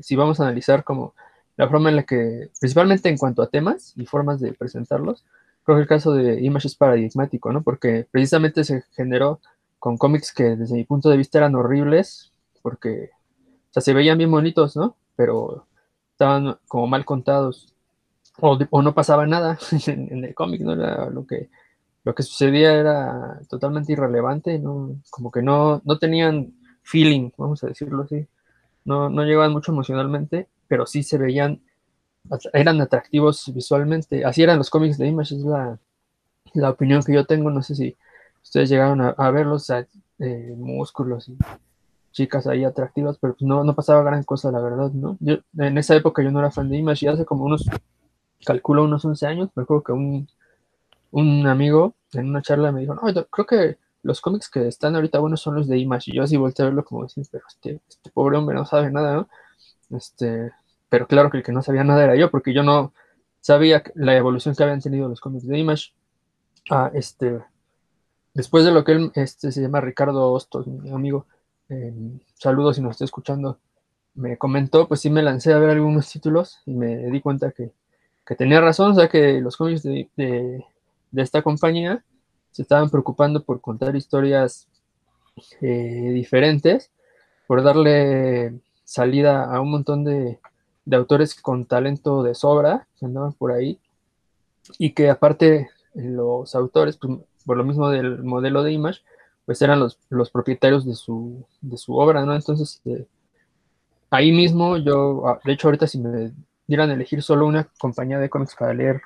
[0.00, 1.14] si vamos a analizar como
[1.58, 5.24] la forma en la que, principalmente en cuanto a temas y formas de presentarlos,
[5.64, 7.62] creo que el caso de Image es paradigmático, ¿no?
[7.62, 9.40] Porque precisamente se generó
[9.78, 13.10] con cómics que desde mi punto de vista eran horribles, porque,
[13.42, 14.96] o sea, se veían bien bonitos, ¿no?
[15.16, 15.66] Pero
[16.12, 17.74] estaban como mal contados
[18.40, 20.72] o, o no pasaba nada en, en el cómic, ¿no?
[20.72, 21.50] Era lo que
[22.04, 24.96] lo que sucedía era totalmente irrelevante, ¿no?
[25.10, 28.26] Como que no, no tenían feeling, vamos a decirlo así.
[28.86, 31.62] No, no llegaban mucho emocionalmente, pero sí se veían,
[32.52, 34.24] eran atractivos visualmente.
[34.24, 35.78] Así eran los cómics de Image, es la,
[36.54, 37.50] la opinión que yo tengo.
[37.50, 37.96] No sé si
[38.42, 41.38] ustedes llegaron a, verlos, eh, músculos y
[42.12, 45.16] chicas ahí atractivas, pero pues no, no pasaba gran cosa, la verdad, ¿no?
[45.20, 47.64] Yo, en esa época yo no era fan de Image y hace como unos,
[48.44, 50.28] calculo unos 11 años, me acuerdo que un,
[51.12, 55.18] un amigo en una charla me dijo, no, creo que los cómics que están ahorita
[55.18, 57.80] buenos son los de Image, y yo así volteé a verlo como decir, pero este,
[57.88, 59.28] este pobre hombre no sabe nada, ¿no?
[59.90, 60.52] Este,
[60.88, 62.92] pero claro que el que no sabía nada era yo, porque yo no
[63.40, 65.92] sabía la evolución que habían tenido los cómics de Image.
[66.70, 67.40] Ah, este,
[68.34, 71.26] después de lo que él, este, se llama Ricardo Hostos, mi amigo,
[72.34, 73.58] saludos si nos está escuchando,
[74.14, 77.72] me comentó, pues sí me lancé a ver algunos títulos y me di cuenta que,
[78.36, 80.62] tenía razón, o sea que los cómics de, de,
[81.22, 82.04] esta compañía
[82.50, 84.68] se estaban preocupando por contar historias
[85.62, 86.90] eh, diferentes,
[87.46, 90.38] por darle salida a un montón de,
[90.86, 93.78] de autores con talento de sobra que andaban por ahí
[94.78, 99.00] y que aparte los autores, pues, por lo mismo del modelo de Image,
[99.44, 102.34] pues eran los, los propietarios de su, de su obra, ¿no?
[102.34, 103.06] Entonces, eh,
[104.08, 106.32] ahí mismo yo, ah, de hecho ahorita si me
[106.66, 109.02] dieran a elegir solo una compañía de cómics para leer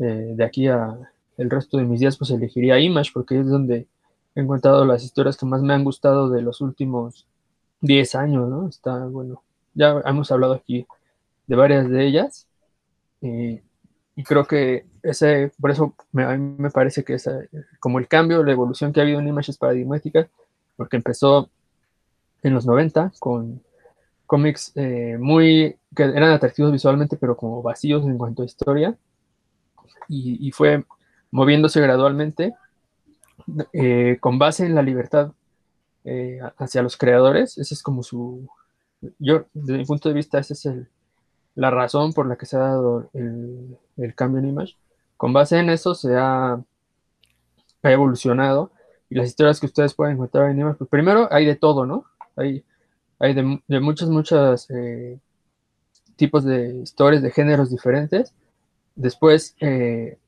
[0.00, 0.98] eh, de aquí a
[1.36, 3.86] el resto de mis días, pues elegiría Image, porque es donde
[4.34, 7.24] he encontrado las historias que más me han gustado de los últimos
[7.80, 8.68] 10 años, ¿no?
[8.68, 9.42] Está, bueno,
[9.74, 10.86] ya hemos hablado aquí
[11.46, 12.46] de varias de ellas.
[13.20, 17.28] Y creo que ese, por eso me, a mí me parece que es
[17.80, 20.28] como el cambio, la evolución que ha habido en Images paradigmáticas,
[20.76, 21.50] porque empezó
[22.42, 23.62] en los 90 con
[24.24, 28.96] cómics eh, muy, que eran atractivos visualmente, pero como vacíos en cuanto a historia,
[30.08, 30.84] y, fue
[31.32, 32.54] moviéndose gradualmente
[33.72, 35.32] eh, con base en la libertad
[36.06, 38.48] eh, hacia los creadores, ese es como su,
[39.18, 40.88] yo, desde mi punto de vista, ese es el,
[41.56, 44.76] la razón por la que se ha dado el, cambio en Image.
[45.16, 46.62] Con base en eso se ha,
[47.82, 48.72] evolucionado
[49.08, 52.04] y las historias que ustedes pueden encontrar en Image, pues primero hay de todo, ¿no?
[52.34, 52.64] Hay,
[53.18, 55.18] hay de, muchos, muchos eh,
[56.16, 58.34] tipos de historias, de géneros diferentes.
[58.96, 60.18] Después, eh,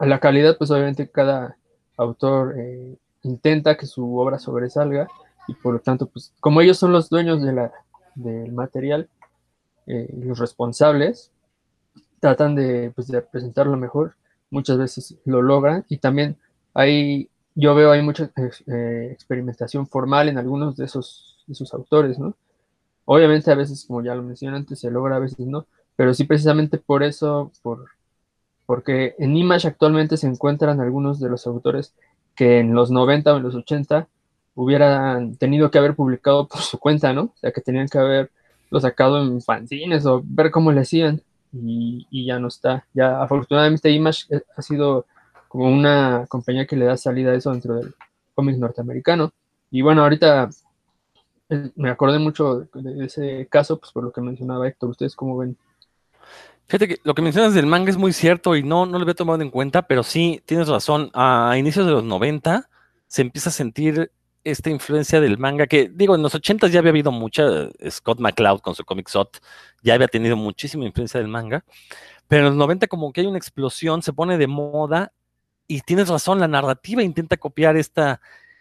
[0.00, 1.56] la calidad, pues obviamente cada
[1.98, 2.96] autor eh,
[3.26, 5.08] intenta que su obra sobresalga
[5.48, 7.72] y por lo tanto, pues como ellos son los dueños de la,
[8.14, 9.08] del material,
[9.86, 11.30] eh, los responsables
[12.20, 14.16] tratan de, pues, de presentarlo mejor,
[14.50, 16.36] muchas veces lo logran y también
[16.74, 18.30] hay, yo veo hay mucha
[18.66, 22.34] eh, experimentación formal en algunos de esos, de esos autores, ¿no?
[23.04, 26.24] Obviamente a veces, como ya lo mencioné antes, se logra, a veces no, pero sí
[26.24, 27.86] precisamente por eso, por,
[28.66, 31.94] porque en Image actualmente se encuentran algunos de los autores
[32.36, 34.08] que en los 90 o en los 80
[34.54, 37.22] hubieran tenido que haber publicado por su cuenta, ¿no?
[37.22, 38.30] O sea, que tenían que haber
[38.70, 41.22] lo sacado en fanzines o ver cómo le hacían
[41.52, 42.86] y, ya no está.
[42.94, 45.06] Ya afortunadamente Image ha sido
[45.48, 47.94] como una compañía que le da salida a eso dentro del
[48.34, 49.32] cómic norteamericano.
[49.70, 50.50] Y bueno, ahorita
[51.48, 54.90] eh, me acordé mucho de ese caso, pues por lo que mencionaba Héctor.
[54.90, 55.56] ¿Ustedes cómo ven?
[56.68, 59.14] Fíjate que lo que mencionas del manga es muy cierto y no, no lo había
[59.14, 61.10] tomado en cuenta, pero sí, tienes razón.
[61.14, 62.68] A inicios de los 90
[63.06, 64.10] se empieza a sentir
[64.46, 68.60] esta influencia del manga, que digo, en los 80 ya había habido mucha, Scott McCloud
[68.60, 69.40] con su comic Sot,
[69.82, 71.64] ya había tenido muchísima influencia del manga,
[72.28, 75.12] pero en los 90 como que hay una explosión, se pone de moda
[75.66, 78.20] y tienes razón, la narrativa intenta copiar esta,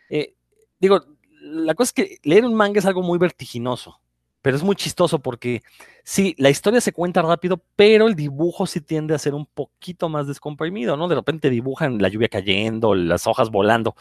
[0.10, 0.34] eh,
[0.80, 1.06] digo,
[1.40, 4.00] la cosa es que leer un manga es algo muy vertiginoso,
[4.46, 5.64] pero es muy chistoso porque
[6.04, 10.08] sí, la historia se cuenta rápido, pero el dibujo sí tiende a ser un poquito
[10.08, 11.08] más descomprimido, ¿no?
[11.08, 13.96] De repente dibujan la lluvia cayendo, las hojas volando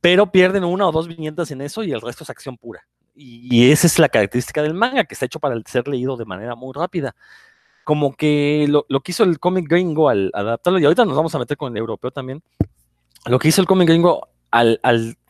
[0.00, 2.86] pero pierden una o dos viñetas en eso y el resto es acción pura.
[3.14, 6.54] Y, esa es la característica del manga, que está hecho para ser leído de manera
[6.54, 7.14] muy rápida.
[7.84, 11.38] Como que lo, que hizo el cómic gringo al adaptarlo, y ahorita nos vamos a
[11.38, 12.42] meter con el europeo también,
[13.26, 14.80] lo que hizo el cómic gringo al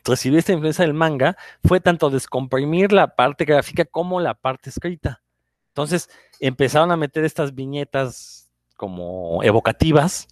[0.05, 5.23] recibir esta influencia del manga fue tanto descomprimir la parte gráfica como la parte escrita.
[5.69, 6.09] Entonces
[6.41, 10.29] empezaron a meter estas viñetas como evocativas,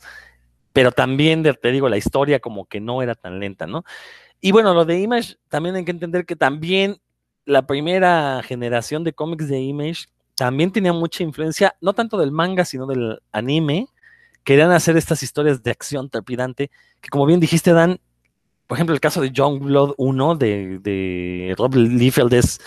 [0.72, 3.85] pero también, te digo, la historia como que no era tan lenta, ¿no?
[4.40, 7.00] Y bueno, lo de Image, también hay que entender que también
[7.44, 12.64] la primera generación de cómics de Image también tenía mucha influencia, no tanto del manga,
[12.64, 13.88] sino del anime.
[14.44, 18.00] Querían hacer estas historias de acción trepidante, que como bien dijiste, Dan,
[18.68, 22.61] por ejemplo, el caso de John Blood 1 de, Rob Liefeld es,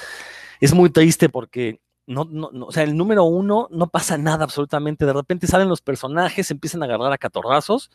[0.59, 5.05] es muy triste porque no, no, o sea, el número uno no pasa nada absolutamente.
[5.05, 7.91] De repente salen los personajes, empiezan a agarrar a catorrazos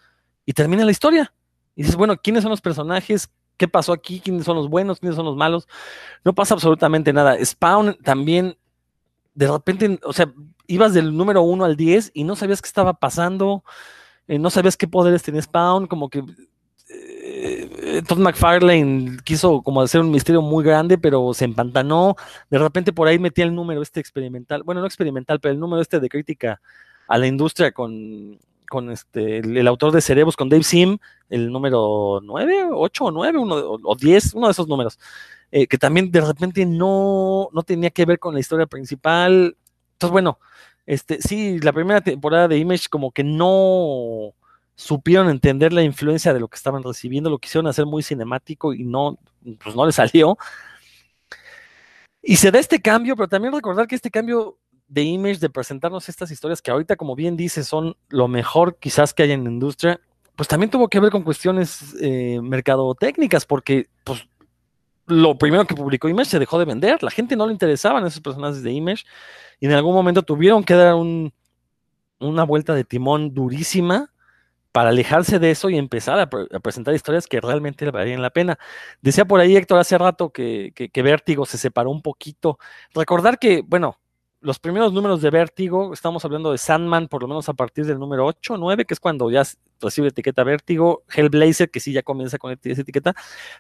[0.47, 1.35] y termina la historia.
[1.75, 3.29] Y dices, bueno, ¿quiénes son los personajes?
[3.57, 5.67] qué pasó aquí, quiénes son los buenos, quiénes son los malos.
[6.25, 7.43] No pasa absolutamente nada.
[7.45, 8.57] Spawn también,
[9.35, 10.33] de repente, o sea,
[10.67, 13.65] ibas del número 1 al 10 y no sabías qué estaba pasando,
[14.29, 16.25] eh, no sabías qué poderes tenía Spawn, como que
[16.89, 22.17] eh, Todd McFarlane quiso como hacer un misterio muy grande, pero se empantanó.
[22.51, 25.83] De repente por ahí metía el número este experimental, bueno, no experimental, pero el número
[25.83, 26.61] este de crítica
[27.09, 30.99] a la industria con, con este, el, autor de Cerebros, con Dave Sim,
[31.31, 34.99] el número 9, 8 o 9, uno, o 10, uno de esos números,
[35.51, 39.57] eh, que también de repente no, no tenía que ver con la historia principal.
[39.93, 40.39] Entonces, bueno,
[40.87, 44.35] este, sí, la primera temporada de Image como que no
[44.77, 48.85] supieron entender la influencia de lo que estaban recibiendo, lo quisieron hacer muy cinemático y
[48.85, 49.19] no,
[49.63, 50.37] pues no le salió.
[52.23, 56.09] Y se da este cambio, pero también recordar que este cambio de Image, de presentarnos
[56.09, 59.51] estas historias que ahorita, como bien dice, son lo mejor quizás que hay en la
[59.51, 60.01] industria,
[60.37, 64.29] pues también tuvo que ver con cuestiones eh, mercadotécnicas, porque pues,
[65.07, 68.21] lo primero que publicó Image se dejó de vender, la gente no le interesaban esos
[68.21, 69.05] personajes de Image,
[69.59, 71.33] y en algún momento tuvieron que dar un,
[72.21, 74.13] una vuelta de timón durísima
[74.77, 76.29] para alejarse de eso y empezar a,
[76.61, 78.59] presentar historias que realmente valían la pena.
[79.01, 82.59] Decía por ahí Héctor hace rato que, que, Vértigo se separó un poquito.
[82.93, 83.99] Recordar que, bueno,
[84.43, 87.99] los primeros números de Vértigo, estamos hablando de Sandman por lo menos a partir del
[87.99, 89.45] número 8, 9, que es cuando ya
[89.81, 93.15] recibe etiqueta Vértigo, Hellblazer, que sí ya comienza con esa etiqueta,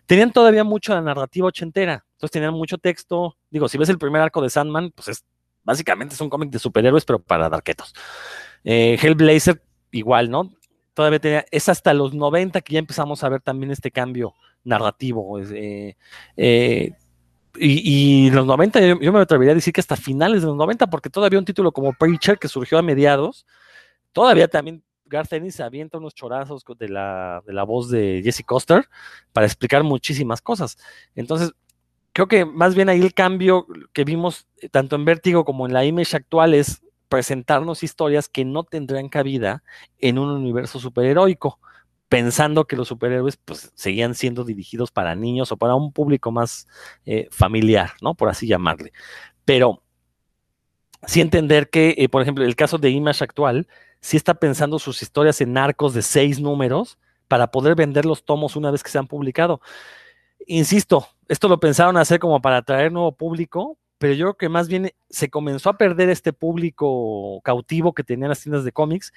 [0.04, 4.20] tenían todavía mucho la narrativa ochentera, entonces tenían mucho texto, digo, si ves el primer
[4.20, 5.24] arco de Sandman, pues es,
[5.64, 7.94] básicamente es un cómic de superhéroes, pero para darquetos.
[8.64, 10.50] Eh, Hellblazer, igual, ¿no?
[10.96, 15.38] Todavía tenía, es hasta los 90 que ya empezamos a ver también este cambio narrativo.
[15.38, 15.94] Eh,
[16.38, 16.92] eh,
[17.58, 21.10] y, los 90, yo, me atrevería a decir que hasta finales de los 90, porque
[21.10, 23.46] todavía un título como Preacher, que surgió a mediados,
[24.12, 28.88] todavía también Garth Ennis avienta unos chorazos de la, de la voz de Jesse Coster
[29.34, 30.78] para explicar muchísimas cosas.
[31.14, 31.52] Entonces,
[32.14, 35.74] creo que más bien ahí el cambio que vimos eh, tanto en Vértigo como en
[35.74, 39.62] la Image actual es presentarnos historias que no tendrían cabida
[39.98, 41.60] en un universo superheroico,
[42.08, 46.68] pensando que los superhéroes pues, seguían siendo dirigidos para niños o para un público más
[47.04, 48.14] eh, familiar, ¿no?
[48.14, 48.92] Por así llamarle.
[49.44, 49.82] Pero
[51.06, 53.66] sí entender que, eh, por ejemplo, el caso de Image actual,
[54.00, 58.56] sí está pensando sus historias en arcos de seis números para poder vender los tomos
[58.56, 59.60] una vez que se han publicado.
[60.46, 64.68] Insisto, esto lo pensaron hacer como para atraer nuevo público, pero yo creo que más
[64.68, 69.12] bien se comenzó a perder este público cautivo que tenían las tiendas de cómics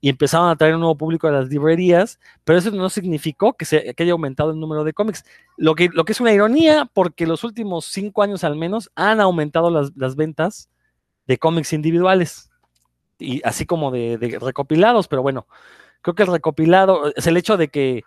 [0.00, 3.64] y empezaron a traer un nuevo público a las librerías, pero eso no significó que,
[3.64, 5.24] se, haya aumentado el número de cómics.
[5.56, 9.20] Lo que, lo que es una ironía, porque los últimos cinco años al menos han
[9.20, 10.68] aumentado las, ventas
[11.26, 12.50] de cómics individuales,
[13.18, 15.46] y así como de, de, recopilados, pero bueno,
[16.02, 18.02] creo que el recopilado, es el hecho de que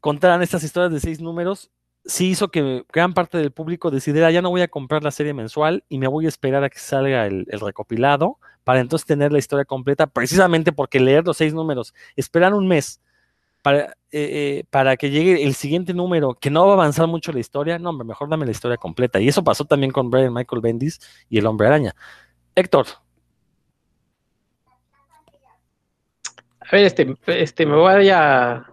[0.00, 1.70] contaran estas historias de seis números,
[2.04, 5.34] sí hizo que gran parte del público decidiera, ya no voy a comprar la serie
[5.34, 9.38] mensual y me voy a esperar a que salga el, recopilado para entonces tener la
[9.38, 13.00] historia completa, precisamente porque leer los seis números, esperar un mes
[13.62, 17.32] para, eh, eh, para que llegue el siguiente número, que no va a avanzar mucho
[17.32, 19.20] la historia, no, hombre, mejor dame la historia completa.
[19.20, 21.94] Y eso pasó también con Brian Michael Bendis y el hombre araña.
[22.54, 22.86] Héctor.
[26.60, 28.66] A ver, este, este, me voy a,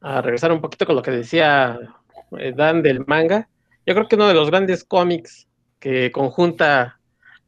[0.00, 1.97] a regresar un poquito con lo que decía
[2.30, 3.48] Dan del manga.
[3.86, 6.98] Yo creo que uno de los grandes cómics que conjunta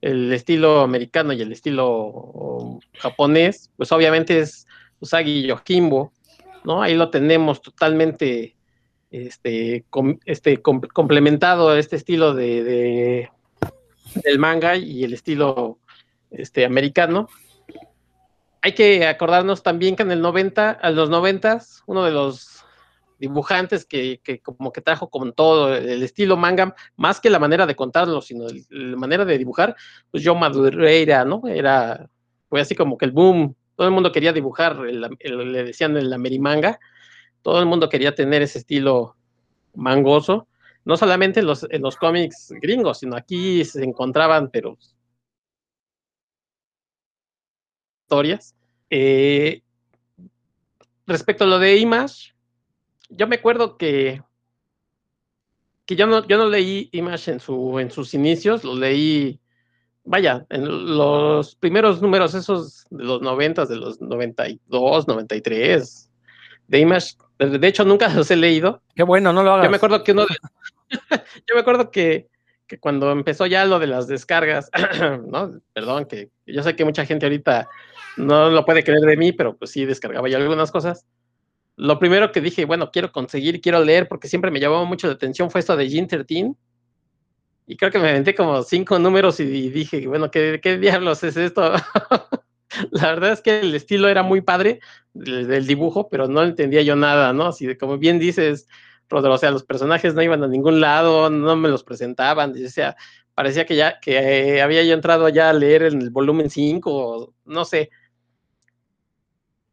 [0.00, 4.66] el estilo americano y el estilo japonés, pues obviamente es
[5.00, 6.12] Usagi Yojimbo,
[6.64, 6.82] ¿no?
[6.82, 8.56] Ahí lo tenemos totalmente
[9.10, 9.84] este,
[10.24, 13.28] este complementado este estilo de,
[14.24, 15.78] del manga y el estilo
[16.30, 17.28] este, americano.
[18.62, 22.64] Hay que acordarnos también que en el 90, a los 90, uno de los
[23.20, 27.76] dibujantes que, como que trajo con todo el estilo manga, más que la manera de
[27.76, 29.76] contarlo, sino la manera de dibujar,
[30.11, 31.42] pues yo Madureira, ¿no?
[31.46, 32.09] Era,
[32.48, 36.80] fue así como que el boom, todo el mundo quería dibujar, le decían el amerimanga,
[37.42, 39.16] todo el mundo quería tener ese estilo
[39.74, 40.48] mangoso,
[40.85, 44.78] no solamente en los, en los cómics gringos, sino aquí se encontraban, pero
[48.03, 48.57] historias.
[48.88, 49.62] Eh,
[51.07, 52.34] respecto a lo de Image,
[53.11, 54.22] yo me acuerdo que,
[55.84, 59.40] que yo, no, yo no leí Image en, su, en sus inicios, lo leí,
[60.04, 66.11] vaya, en los primeros números esos de los 90, de los 92, 93,
[66.68, 68.82] de Image, de hecho nunca los he leído.
[68.94, 69.64] Qué bueno, no lo hagas.
[69.64, 70.26] Yo me acuerdo que uno
[71.11, 72.28] yo me acuerdo que,
[72.66, 74.70] que cuando empezó ya lo de las descargas,
[75.26, 75.61] ¿no?
[75.72, 77.68] Perdón, que yo sé que mucha gente ahorita
[78.16, 81.04] no lo puede creer de mí, pero pues sí descargaba ya algunas cosas
[81.81, 85.14] lo primero que dije, bueno, quiero conseguir, quiero leer, porque siempre me llamó mucho la
[85.14, 86.53] atención fue esto de Gin 13.
[87.66, 91.39] Y creo que me aventé como cinco números y, dije, bueno, ¿qué, ¿qué, diablos es
[91.39, 91.72] esto?
[92.91, 94.81] la verdad es que el estilo era muy padre
[95.14, 97.47] del, dibujo, pero no entendía yo nada, ¿no?
[97.47, 98.68] Así de como bien dices,
[99.09, 102.68] Rodro, o sea, los personajes no iban a ningún lado, no me los presentaban, o
[102.68, 102.95] sea,
[103.35, 107.64] parecía que ya que había yo entrado ya a leer en el volumen 5, no
[107.64, 107.91] sé.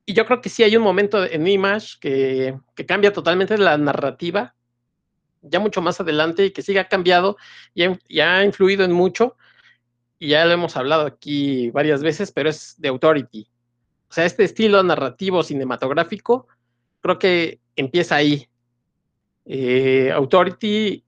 [0.09, 4.55] Y yo creo que sí hay un momento en Image que, cambia totalmente la narrativa,
[5.41, 7.35] ya mucho más adelante, y que sí ha cambiado
[7.75, 9.35] y ha influido en mucho
[10.17, 13.49] y ya lo hemos hablado aquí varias veces, pero es de Authority.
[14.09, 16.47] O sea, este estilo narrativo cinematográfico
[17.01, 18.47] creo que empieza ahí.
[19.43, 21.03] Eh, Authority,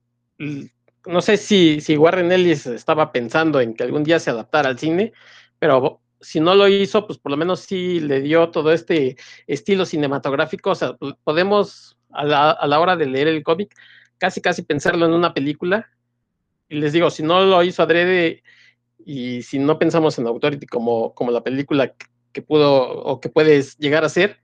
[1.06, 4.78] no sé si, si Warren Ellis estaba pensando en que algún día se adaptara al
[4.78, 5.14] cine,
[5.58, 9.16] pero si no lo hizo, pues por lo menos sí le dio todo este
[9.46, 10.70] estilo cinematográfico.
[10.70, 13.74] O sea, podemos a la, a la hora de leer el cómic
[14.18, 15.90] casi casi pensarlo en una película.
[16.68, 18.42] Y les digo, si no lo hizo adrede
[19.04, 21.94] y si no pensamos en Authority como, como la película
[22.32, 24.40] que pudo o que puedes llegar a ser,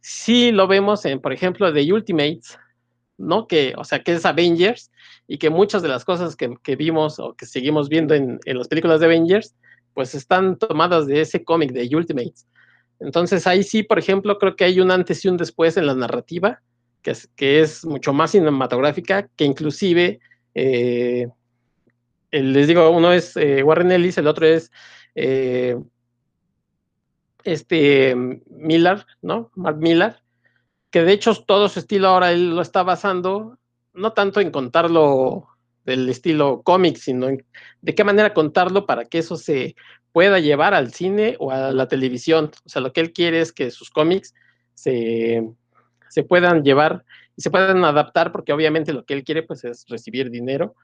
[0.00, 2.58] sí lo vemos en, por ejemplo, The Ultimates,
[3.16, 3.46] ¿no?
[3.46, 4.90] Que, o sea, que es Avengers
[5.26, 8.58] y que muchas de las cosas que, que vimos o que seguimos viendo en, en,
[8.58, 9.54] las películas de Avengers,
[10.00, 12.46] pues están tomadas de ese cómic de Ultimates.
[13.00, 15.94] Entonces ahí sí, por ejemplo, creo que hay un antes y un después en la
[15.94, 16.62] narrativa,
[17.02, 20.20] que es, mucho más cinematográfica, que inclusive
[20.54, 21.28] eh,
[22.30, 24.72] les digo, uno es eh, Warren Ellis, el otro es
[25.16, 25.76] eh,
[27.44, 29.50] este Miller, ¿no?
[29.54, 30.16] Mark Miller,
[30.90, 33.58] que de hecho todo su estilo ahora él lo está basando,
[33.92, 35.46] no tanto en contarlo
[35.84, 39.76] del estilo cómic, sino de qué manera contarlo para que eso se
[40.12, 42.50] pueda llevar al cine o a la televisión.
[42.64, 44.34] O sea, lo que él quiere es que sus cómics
[44.74, 45.48] se,
[46.08, 47.04] se puedan llevar
[47.36, 50.74] y se puedan adaptar, porque obviamente lo que él quiere pues es recibir dinero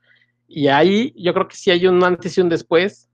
[0.49, 3.09] y ahí yo creo que sí hay un antes y un después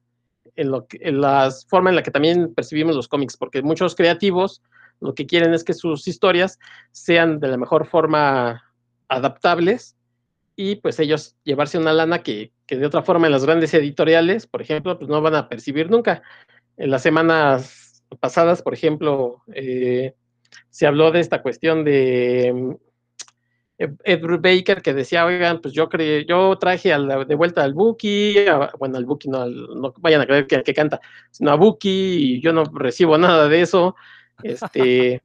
[0.56, 3.94] en, lo que, en la forma en la que también percibimos los cómics, porque muchos
[3.94, 4.62] creativos
[5.00, 6.58] lo que quieren es que sus historias
[6.92, 8.62] sean de la mejor forma
[9.08, 9.96] adaptables
[10.56, 14.46] y pues ellos llevarse una lana que, que de otra forma en las grandes editoriales,
[14.46, 16.22] por ejemplo, pues no van a percibir nunca.
[16.76, 20.14] En las semanas pasadas, por ejemplo, eh,
[20.70, 22.76] se habló de esta cuestión de
[23.78, 28.36] Ed Baker que decía, oigan, pues yo creí, yo traje de vuelta al Buki,
[28.78, 31.00] bueno, al Buki no, no vayan a creer que, que, canta,
[31.30, 33.96] sino a Buki y yo no recibo nada de eso.
[34.42, 35.22] Este,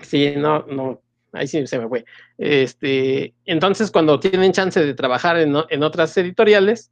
[0.00, 1.03] sí, no, no,
[1.34, 2.04] ahí sí se me fue.
[2.38, 6.90] Este, entonces cuando tienen chance de trabajar en, en otras editoriales,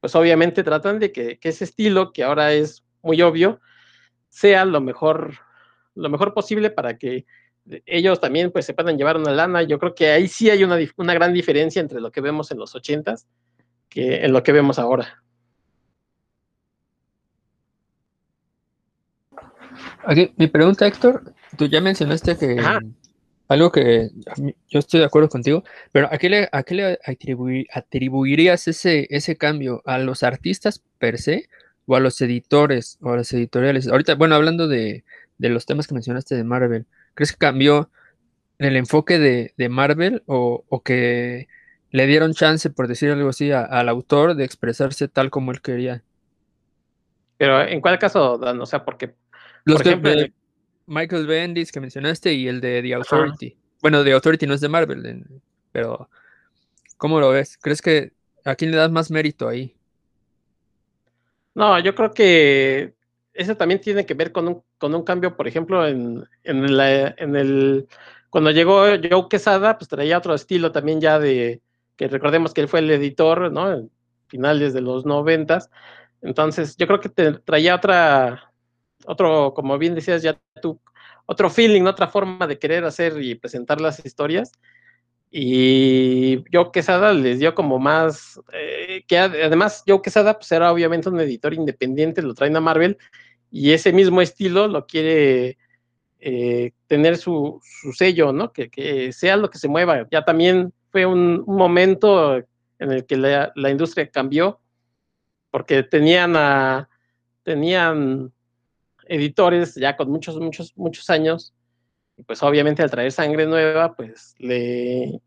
[0.00, 3.60] pues obviamente tratan de que, que, ese estilo, que ahora es muy obvio,
[4.28, 5.34] sea lo mejor,
[5.94, 7.26] lo mejor posible para que
[7.86, 9.62] ellos también pues se pueden llevar una lana.
[9.62, 12.58] Yo creo que ahí sí hay una, una gran diferencia entre lo que vemos en
[12.58, 13.28] los ochentas
[13.88, 15.22] que en lo que vemos ahora.
[20.04, 22.80] Aquí, mi pregunta, Héctor, tú ya mencionaste que Ajá.
[23.52, 24.10] Algo que
[24.68, 29.06] yo estoy de acuerdo contigo, pero ¿a qué le, a qué le atribuir, atribuirías ese,
[29.10, 29.82] ese cambio?
[29.84, 31.48] ¿A los artistas per se
[31.86, 33.88] o a los editores o a las editoriales?
[33.88, 35.04] Ahorita, bueno, hablando de,
[35.38, 37.90] de los temas que mencionaste de Marvel, ¿Crees que cambió
[38.58, 41.48] el enfoque de, de Marvel o, o, que
[41.90, 45.60] le dieron chance, por decir algo así, a, al autor de expresarse tal como él
[45.60, 46.02] quería?
[47.36, 48.60] Pero ¿en cuál caso, Dan?
[48.60, 49.14] O sea, porque...
[49.64, 50.32] Los por ejemplo, de
[50.92, 53.46] Michael Bendis que mencionaste y el de The Authority.
[53.48, 53.56] Ajá.
[53.80, 55.24] Bueno, The Authority no es de Marvel,
[55.72, 56.08] pero
[56.98, 57.58] ¿cómo lo ves?
[57.60, 58.12] ¿Crees que
[58.44, 59.74] a quién le das más mérito ahí?
[61.54, 62.94] No, yo creo que
[63.32, 67.08] eso también tiene que ver con un, con un cambio, por ejemplo, en, en, la,
[67.08, 67.88] en, el...
[68.30, 71.62] Cuando llegó Joe Quesada, pues traía otro estilo también ya de...
[71.96, 73.72] que recordemos que él fue el editor, ¿no?
[73.72, 73.90] En
[74.28, 75.70] finales de los noventas.
[76.20, 78.51] Entonces, yo creo que te traía otra...
[79.06, 80.80] Otro, como bien decías ya tú,
[81.26, 84.52] otro feeling, otra forma de querer hacer y presentar las historias.
[85.30, 91.08] Y Joe Quesada les dio como más, eh, que además Joe Quesada pues era obviamente
[91.08, 92.98] un editor independiente, lo traen a Marvel
[93.50, 95.56] y ese mismo estilo lo quiere
[96.20, 98.52] eh, tener su, su, sello, ¿no?
[98.52, 100.06] Que, que, sea lo que se mueva.
[100.10, 104.60] Ya también fue un, momento en el que la, la, industria cambió
[105.50, 106.34] porque tenían
[107.42, 108.32] tenían
[109.12, 111.54] editores ya con muchos, muchos, muchos años
[112.26, 115.20] pues obviamente al traer sangre nueva, pues le,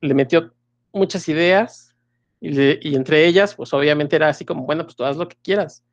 [0.00, 0.54] le metió
[0.92, 1.94] muchas ideas
[2.40, 5.36] y, y, entre ellas, pues obviamente era así como, bueno, pues tú haz lo que
[5.42, 5.84] quieras,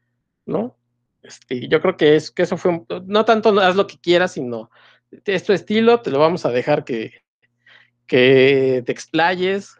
[0.46, 0.78] ¿no?
[1.22, 4.34] Este, yo creo que, es, que eso fue, un, no tanto haz lo que quieras,
[4.34, 4.72] sino
[5.12, 7.22] es tu estilo, te lo vamos a dejar que,
[8.06, 9.76] que te explayes.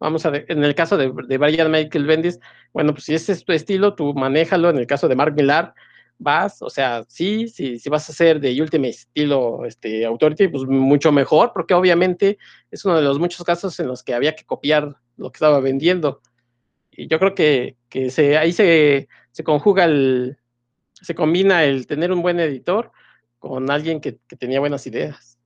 [0.00, 2.40] Vamos a ver, en el caso de, de Brian Michael Bendis,
[2.72, 4.70] bueno, pues si ese es tu estilo, tú manéjalo.
[4.70, 5.74] En el caso de Mark Millar,
[6.18, 10.64] vas, o sea, sí, sí, si vas a hacer de Ultimate estilo este, Authority, pues
[10.64, 12.38] mucho mejor, porque obviamente
[12.70, 15.60] es uno de los muchos casos en los que había que copiar lo que estaba
[15.60, 16.20] vendiendo.
[16.90, 20.38] Y yo creo que, que se, ahí se, se conjuga el,
[20.92, 22.92] se combina el tener un buen editor
[23.38, 25.38] con alguien que, que tenía buenas ideas.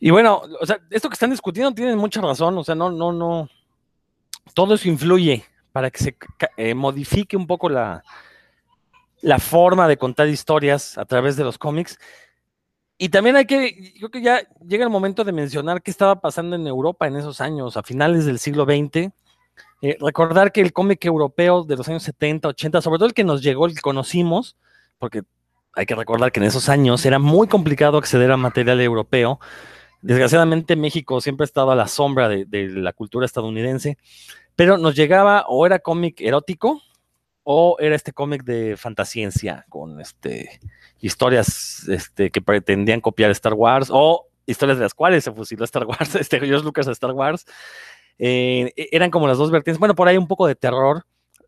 [0.00, 3.12] Y bueno, o sea, esto que están discutiendo tienen mucha razón, o sea, no, no,
[3.12, 3.48] no,
[4.54, 5.44] todo eso influye
[5.78, 6.16] para que se
[6.56, 8.02] eh, modifique un poco la,
[9.20, 12.00] la forma de contar historias a través de los cómics.
[12.98, 16.56] Y también hay que, creo que ya llega el momento de mencionar qué estaba pasando
[16.56, 19.12] en Europa en esos años, a finales del siglo XX.
[19.80, 23.22] Eh, recordar que el cómic europeo de los años 70, 80, sobre todo el que
[23.22, 24.56] nos llegó, el que conocimos,
[24.98, 25.22] porque
[25.74, 29.38] hay que recordar que en esos años era muy complicado acceder a material europeo.
[30.02, 33.96] Desgraciadamente México siempre ha estado a la sombra de, de la cultura estadounidense,
[34.58, 36.82] pero nos llegaba o era cómic erótico
[37.44, 40.58] o era este cómic de fantasciencia con este
[41.00, 45.86] historias este, que pretendían copiar Star Wars o historias de las cuales se fusiló Star
[45.86, 47.46] Wars, este George Lucas a Star Wars.
[48.18, 49.78] Eh, e, eran como las dos vertientes.
[49.78, 51.04] Bueno, por ahí un poco de terror.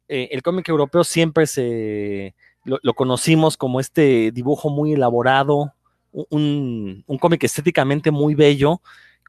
[0.07, 5.75] Eh, el cómic europeo siempre se lo, conocimos como este dibujo muy elaborado,
[6.13, 8.81] un cómic estéticamente muy bello,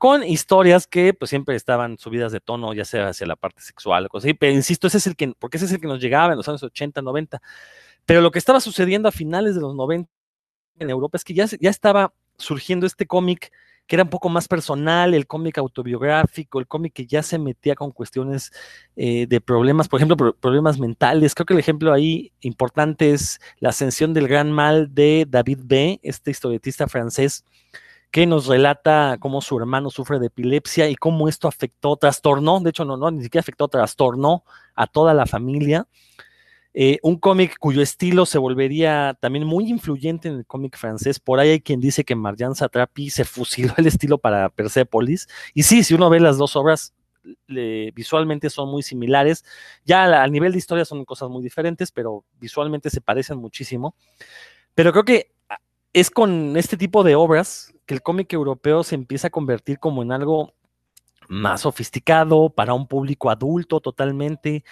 [0.01, 4.03] con historias que pues siempre estaban subidas de tono, ya sea hacia la parte sexual
[4.03, 6.01] o cosas así, pero insisto, ese es el que, porque ese es el que nos
[6.01, 7.39] llegaba en los años 80, 90,
[8.07, 10.09] pero lo que estaba sucediendo a finales de los 90
[10.79, 13.51] en Europa es que ya, ya estaba surgiendo este cómic
[13.85, 17.75] que era un poco más personal, el cómic autobiográfico, el cómic que ya se metía
[17.75, 18.51] con cuestiones
[18.95, 21.35] eh, de problemas, por ejemplo, problemas mentales.
[21.35, 25.99] Creo que el ejemplo ahí importante es la ascensión del gran mal de David B.,
[26.01, 27.45] este historietista francés,
[28.11, 32.69] que nos relata cómo su hermano sufre de epilepsia y cómo esto afectó, trastornó, de
[32.69, 34.43] hecho no, no, ni siquiera afectó, trastornó
[34.75, 35.87] a toda la familia.
[36.73, 41.19] Eh, un cómic cuyo estilo se volvería también muy influyente en el cómic francés.
[41.19, 45.27] Por ahí hay quien dice que Marjan Satrapi se fusiló el estilo para Persepolis.
[45.53, 46.93] Y sí, si uno ve las dos obras,
[47.93, 49.43] visualmente son muy similares.
[49.85, 53.95] Ya a, a, nivel de historia son cosas muy diferentes, pero visualmente se parecen muchísimo.
[54.73, 55.31] Pero creo que
[55.93, 60.01] es con este tipo de obras que el cómic europeo se empieza a convertir como
[60.03, 60.53] en algo
[61.27, 64.63] más sofisticado, para un público adulto totalmente.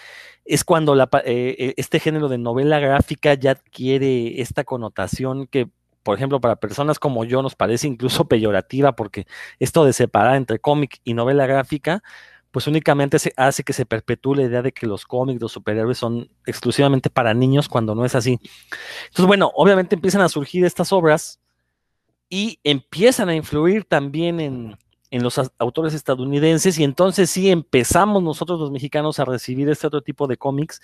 [0.44, 5.70] Es cuando la, eh, este género de novela gráfica ya adquiere esta connotación que,
[6.02, 9.26] por ejemplo, para personas como yo nos parece incluso peyorativa, porque
[9.58, 12.02] esto de separar entre cómic y novela gráfica,
[12.50, 15.98] pues únicamente se hace que se perpetúe la idea de que los cómics, los superhéroes
[15.98, 18.40] son exclusivamente para niños cuando no es así.
[19.04, 21.40] Entonces, bueno, obviamente empiezan a surgir estas obras
[22.28, 24.76] y empiezan a influir también en,
[25.10, 30.02] en los autores estadounidenses y entonces sí empezamos nosotros los mexicanos a recibir este otro
[30.02, 30.80] tipo de cómics,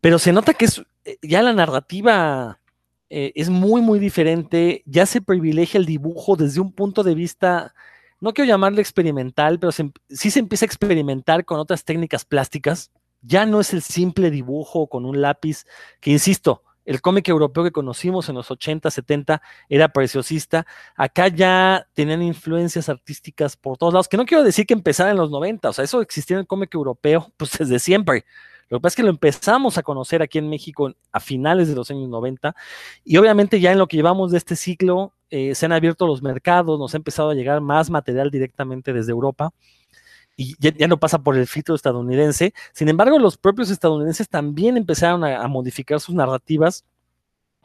[0.00, 0.82] pero se nota que es,
[1.22, 2.60] ya la narrativa
[3.10, 7.74] eh, es muy, muy diferente, ya se privilegia el dibujo desde un punto de vista,
[8.24, 12.90] no quiero llamarle experimental, pero se, sí se empieza a experimentar con otras técnicas plásticas,
[13.20, 15.66] ya no es el simple dibujo con un lápiz,
[16.00, 20.66] que insisto, el cómic europeo que conocimos en los 80, 70 era preciosista.
[20.96, 25.18] Acá ya tenían influencias artísticas por todos lados, que no quiero decir que empezara en
[25.18, 28.24] los 90, o sea, eso existía en el cómic europeo pues desde siempre.
[28.68, 31.74] Lo que pasa es que lo empezamos a conocer aquí en México a finales de
[31.74, 32.54] los años 90
[33.04, 36.22] y obviamente ya en lo que llevamos de este ciclo eh, se han abierto los
[36.22, 39.52] mercados, nos ha empezado a llegar más material directamente desde Europa
[40.36, 42.54] y ya, no pasa por el filtro estadounidense.
[42.72, 46.84] Sin embargo, los propios estadounidenses también empezaron a modificar sus narrativas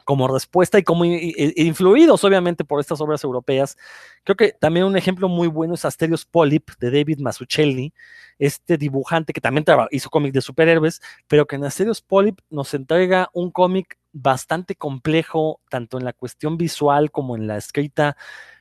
[0.04, 3.76] como respuesta y como influidos obviamente por estas obras europeas.
[4.24, 7.92] Creo que también un ejemplo muy bueno es Asterios Polyp de David Mazzucchelli,
[8.38, 13.30] este dibujante que también hizo cómic de superhéroes, pero que en Asterios Polyp nos entrega
[13.32, 18.16] un cómic bastante complejo, tanto en la cuestión visual como en la escrita,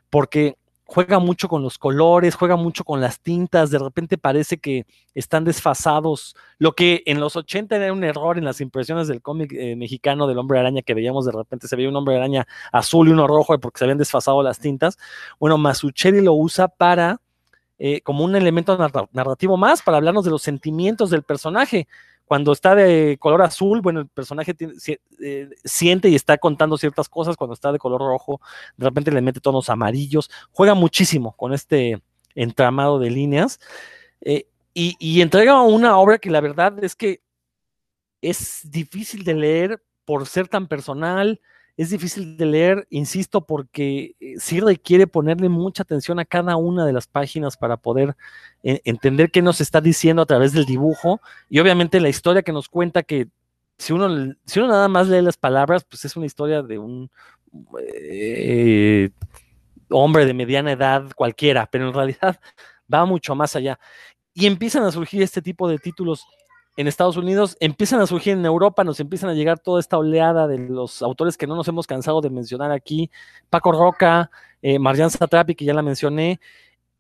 [0.09, 0.58] porque
[0.91, 5.43] juega mucho con los colores, juega mucho con las tintas, de repente parece que están
[5.43, 9.75] desfasados, lo que en los 80 era un error en las impresiones del cómic eh,
[9.75, 13.11] mexicano del hombre araña que veíamos de repente, se veía un hombre araña azul y
[13.11, 14.97] uno rojo porque se habían desfasado las tintas.
[15.39, 17.21] Bueno, Masucheri lo usa para,
[17.77, 18.75] eh, como un elemento
[19.11, 21.87] narrativo más, para hablarnos de los sentimientos del personaje
[22.29, 24.55] cuando está de color azul, bueno, el personaje
[25.19, 28.39] eh, siente y está contando ciertas cosas, cuando está de color rojo,
[28.77, 32.03] de repente le mete tonos amarillos, juega muchísimo con este
[32.35, 33.59] entramado de líneas
[34.21, 37.23] eh, y, y, entrega una obra que la verdad es que
[38.21, 41.41] es difícil de leer por ser tan personal,
[41.79, 46.85] es difícil de leer, insisto, porque eh, sí requiere ponerle mucha atención a cada una
[46.85, 48.17] de las páginas para poder
[48.63, 52.51] eh, entender qué nos está diciendo a través del dibujo y obviamente la historia que
[52.51, 53.29] nos cuenta que
[53.77, 57.09] si uno, nada más lee las palabras, pues es una historia de un
[57.81, 59.11] eh,
[59.89, 62.41] hombre de mediana edad cualquiera, pero en realidad
[62.93, 63.79] va mucho más allá.
[64.33, 66.27] Y empiezan a surgir este tipo de títulos
[66.79, 70.47] en Estados Unidos, empiezan a surgir en Europa, nos empiezan a llegar toda esta oleada
[70.47, 73.11] de los autores que no nos hemos cansado de mencionar aquí,
[73.49, 76.39] Paco Roca, eh, Marian Satrapi, que ya la mencioné,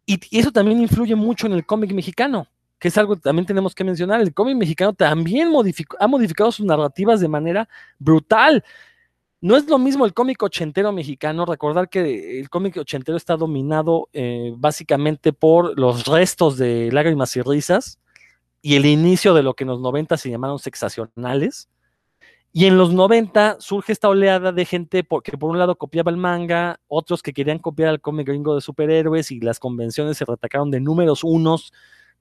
[0.05, 3.73] y, eso también influye mucho en el cómic mexicano, que es algo que también tenemos
[3.73, 4.19] que mencionar.
[4.19, 5.53] El cómic mexicano también
[5.99, 7.69] ha modificado sus narrativas de manera
[7.99, 8.65] brutal.
[9.39, 14.09] No es lo mismo el cómic ochentero mexicano, recordar que el cómic ochentero está dominado
[14.11, 17.98] eh, básicamente por los restos de lágrimas y risas,
[18.61, 21.69] y el inicio de lo que en los 90 se llamaron sexacionales.
[22.51, 26.17] Y en los 90 surge esta oleada de gente que por un lado copiaba el
[26.17, 30.71] manga, otros que querían copiar el cómic gringo de superhéroes y las convenciones se retacaron
[30.71, 31.71] de números unos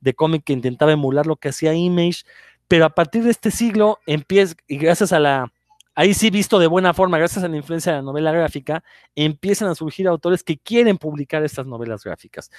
[0.00, 2.24] de cómic que intentaba emular lo que hacía Image,
[2.68, 5.52] pero a partir de este siglo empieza, y gracias a la,
[5.94, 8.84] ahí sí visto de buena forma, gracias a la influencia de la novela gráfica,
[9.14, 12.50] empiezan a surgir autores que quieren publicar estas novelas gráficas.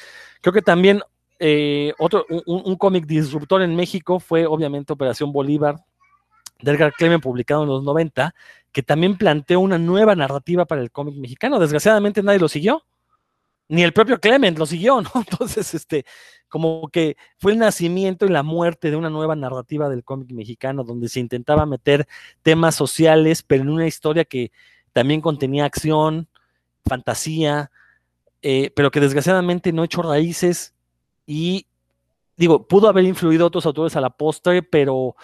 [0.42, 1.02] Creo que también
[1.40, 5.78] eh, otro, un, cómic disruptor en México fue obviamente Operación Bolívar
[6.62, 8.36] de Edgar Clement, publicado en los 90,
[8.74, 11.58] que también planteó una nueva narrativa para el cómic mexicano.
[11.58, 12.84] Desgraciadamente nadie lo siguió,
[13.70, 15.12] ni el propio Clement lo siguió, ¿no?
[15.16, 16.06] Entonces, este,
[16.50, 20.84] como que fue el nacimiento y la muerte de una nueva narrativa del cómic mexicano,
[20.84, 22.06] donde se intentaba meter
[22.42, 24.52] temas sociales, pero en una historia que
[24.92, 26.28] también contenía acción,
[26.86, 27.72] fantasía,
[28.42, 30.74] eh, pero que desgraciadamente no echó raíces
[31.32, 31.68] y
[32.38, 35.16] digo, pudo haber influido otros autores a la postre, pero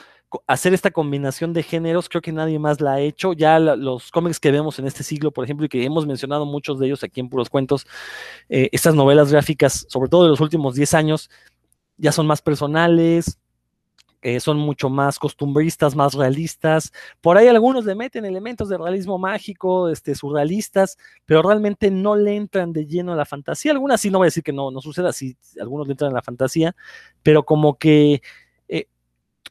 [0.46, 3.34] hacer esta combinación de géneros, creo que nadie más la ha hecho.
[3.34, 6.78] Ya los cómics que vemos en este siglo, por ejemplo, y que hemos mencionado muchos
[6.78, 7.88] de ellos aquí en Puros Cuentos,
[8.50, 11.32] eh, estas novelas gráficas, sobre todo de los últimos 10 años,
[11.98, 13.40] ya son más personales,
[14.26, 16.92] eh, son mucho más costumbristas, más realistas.
[17.22, 22.36] Por ahí algunos le meten elementos de realismo mágico, este, surrealistas, pero realmente no le
[22.36, 23.72] entran de lleno a la fantasía.
[23.72, 26.16] Algunas sí, no voy a decir que no, no suceda, sí, algunos le entran a
[26.16, 26.76] la fantasía,
[27.22, 28.24] pero como que
[28.68, 28.88] eh,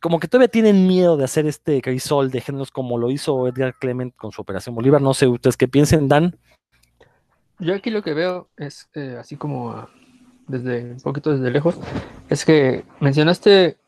[0.01, 3.77] como que todavía tienen miedo de hacer este crisol de géneros como lo hizo Edgar
[3.79, 5.01] Clement con su Operación Bolívar.
[5.01, 6.37] No sé ustedes qué piensen, Dan.
[7.61, 9.87] Yo aquí lo que veo es, eh, así como
[10.49, 11.79] desde un poquito desde lejos,
[12.29, 13.79] es que mencionaste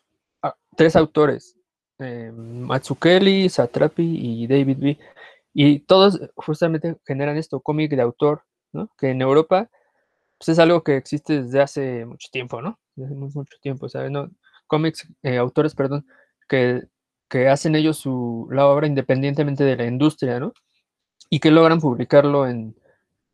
[0.76, 1.56] tres autores,
[1.98, 4.98] eh, Matsukeli, Satrapi y David B.
[5.54, 8.90] Y todos justamente generan esto, cómic de autor, ¿no?
[8.98, 9.70] Que en Europa
[10.38, 12.78] pues es algo que existe desde hace mucho tiempo, ¿no?
[12.94, 14.10] Desde mucho tiempo, ¿sabes?
[14.10, 14.30] ¿No?
[14.66, 16.06] Cómics, eh, autores, perdón,
[16.48, 16.84] que,
[17.28, 20.52] que, hacen ellos su, la obra independientemente de la industria, ¿no?
[21.30, 22.76] Y que logran publicarlo en,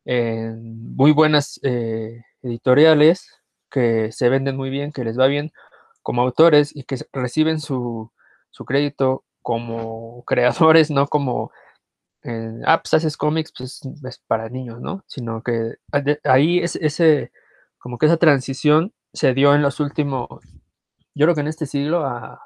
[0.05, 3.29] en muy buenas eh, editoriales,
[3.71, 5.53] que se venden muy bien, que les va bien,
[6.03, 8.13] como autores y que reciben su,
[8.67, 11.53] crédito como creadores, no como,
[12.25, 15.05] eh, ah, pues haces cómics, pues es para niños, ¿no?
[15.07, 15.77] Sino que
[16.25, 17.33] ahí es ese,
[17.79, 20.29] como que esa transición se dio en los últimos,
[21.15, 22.41] yo creo que en este siglo a,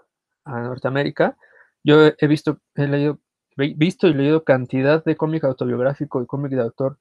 [0.46, 1.36] Norteamérica.
[1.82, 3.18] Yo he visto, he leído,
[3.57, 6.98] visto y leído cantidad de cómic autobiográfico y cómic de autor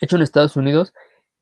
[0.00, 0.94] hecho en Estados Unidos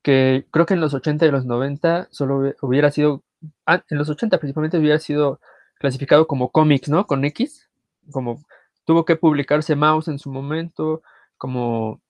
[0.02, 3.27] que creo que en los 80 y los 90 solo hubiera sido Ah,
[3.66, 5.40] en los 80 principalmente hubiera sido
[5.78, 7.06] clasificado como cómics, ¿no?
[7.06, 7.68] Con X,
[8.10, 8.42] como
[8.84, 11.02] tuvo que publicarse Mouse en su momento,
[11.36, 12.00] como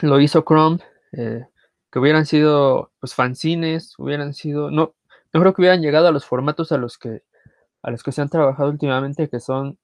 [0.00, 0.78] lo hizo Chrome,
[1.12, 1.46] eh,
[1.90, 4.94] que hubieran sido pues fanzines, hubieran sido, no,
[5.32, 7.22] no creo que hubieran llegado a los formatos a los que
[7.82, 9.78] a los que se han trabajado últimamente, que son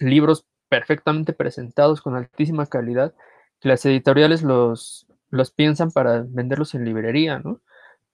[0.00, 3.14] libros perfectamente presentados con altísima calidad,
[3.60, 7.60] que las editoriales los, los piensan para venderlos en librería, ¿no?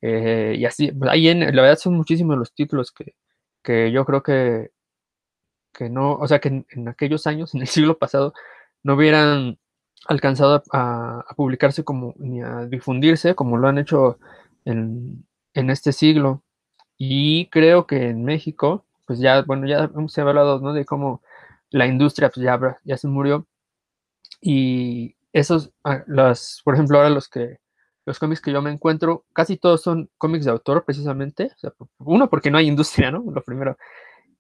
[0.07, 3.15] Eh, y así, pues, ahí en, la verdad son muchísimos los títulos que,
[3.63, 4.71] que yo creo que,
[5.73, 8.35] que no, o sea, que en, aquellos años, en el siglo pasado,
[8.83, 9.59] no hubieran
[10.07, 14.19] alcanzado a, publicarse como, ni a difundirse como lo han hecho
[14.67, 16.43] en, en, este siglo.
[16.99, 20.75] Y creo que en México, pues ya, bueno, ya ha hablado, ¿no?
[20.75, 21.23] De cómo
[21.71, 23.47] la industria, pues ya, ya se murió.
[24.41, 27.59] Y esos, ah, las, por ejemplo, ahora los que
[28.07, 31.53] los cómics que yo me encuentro, casi todos son cómics de autor, precisamente.
[31.99, 33.25] uno, porque no hay industria, ¿no?
[33.31, 33.77] Lo primero.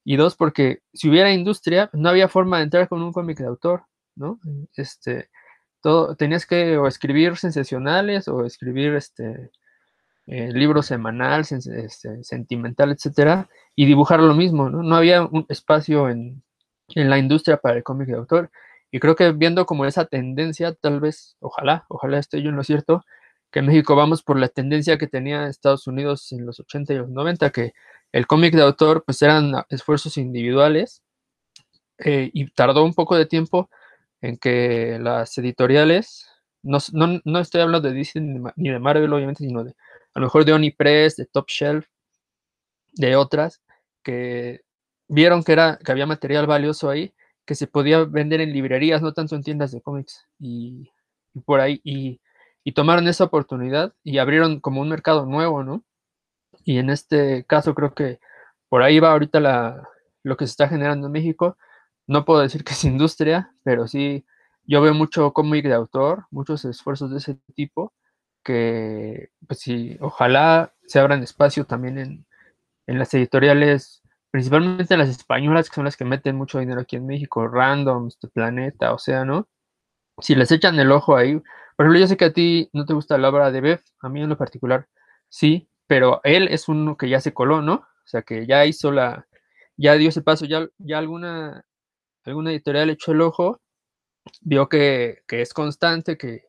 [0.04, 3.46] Y dos, porque si hubiera industria, no había forma de entrar con un cómic de
[3.46, 3.84] autor,
[4.16, 4.38] ¿no?
[4.76, 5.30] Este,
[5.80, 9.50] todo, tenías que escribir sensacionales o escribir este,
[10.26, 14.82] eh, libros semanal, este, sentimental, etcétera, y dibujar lo mismo, ¿no?
[14.82, 16.42] No había un espacio en,
[16.88, 18.50] en la industria para el cómic de autor.
[18.90, 22.62] Y creo que viendo como esa tendencia, tal vez, ojalá, ojalá esté yo en lo
[22.62, 23.04] cierto,
[23.55, 26.96] que en México vamos por la tendencia que tenía Estados Unidos en los 80 y
[26.96, 27.72] los 90, que
[28.11, 31.05] el cómic de autor pues eran esfuerzos individuales
[31.98, 33.70] eh, y tardó un poco de tiempo
[34.20, 36.26] en que las editoriales,
[36.62, 36.78] no,
[37.24, 39.70] no, estoy hablando de Disney ni de Marvel, obviamente, sino de
[40.14, 41.86] a lo mejor de Onipress, de Top Shelf,
[42.94, 43.62] de otras,
[44.02, 44.62] que
[45.07, 47.14] vieron que, era, que había material valioso ahí,
[47.46, 50.90] que se podía vender en librerías, no tanto en tiendas de cómics, y,
[51.44, 52.20] por ahí, y,
[52.64, 55.84] y, tomaron esa oportunidad y abrieron como un mercado nuevo, ¿no?
[56.64, 58.20] Y en este caso creo que
[58.68, 59.88] por ahí va ahorita la,
[60.22, 61.56] lo que se está generando en México.
[62.06, 64.26] No puedo decir que es industria, pero sí,
[64.64, 67.92] yo veo mucho cómic de autor, muchos esfuerzos de ese tipo,
[68.44, 72.26] que pues sí, ojalá se abran espacio también en,
[72.86, 74.04] en las editoriales
[74.34, 78.26] principalmente las españolas, que son las que meten mucho dinero aquí en México, Random, este
[78.26, 79.46] Planeta, o sea, ¿no?
[80.18, 81.40] Si les echan el ojo ahí,
[81.76, 84.08] por ejemplo, yo sé que a ti no te gusta la obra de Bev, a
[84.08, 84.88] mí en lo particular
[85.28, 87.74] sí, pero él es uno que ya se coló, ¿no?
[87.74, 89.26] O sea, que ya hizo la,
[89.76, 91.64] ya dio ese paso, ya, ya alguna,
[92.24, 93.60] alguna editorial echó el ojo,
[94.42, 96.44] vio que, es constante, que,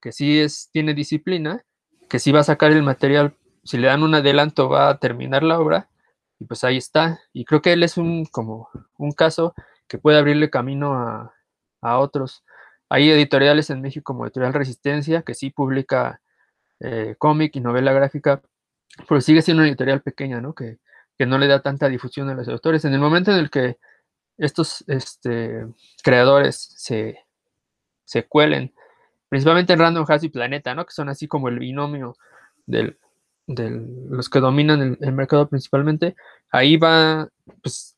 [0.00, 1.64] que sí es, tiene disciplina,
[2.08, 5.42] que sí va a sacar el material, si le dan un adelanto va a terminar
[5.42, 5.90] la obra,
[6.38, 7.20] y pues ahí está.
[7.32, 9.54] Y creo que él es un como un caso
[9.88, 11.34] que puede abrirle camino a,
[11.98, 12.44] otros.
[12.90, 16.20] Hay editoriales en México como Editorial Resistencia, que sí publica
[16.80, 18.42] eh, cómic y novela gráfica,
[19.08, 20.54] pero sigue siendo una editorial pequeña, ¿no?
[20.54, 20.78] Que,
[21.20, 22.82] no le da tanta difusión a los autores.
[22.86, 23.76] En el momento en el que
[24.38, 25.66] estos este,
[26.02, 27.26] creadores se,
[28.06, 28.72] se cuelen,
[29.28, 30.86] principalmente en Random House y Planeta, ¿no?
[30.86, 32.16] Que son así como el binomio
[32.64, 32.96] de
[33.46, 36.14] los que dominan el, mercado principalmente,
[36.50, 37.28] ahí va,
[37.62, 37.96] pues,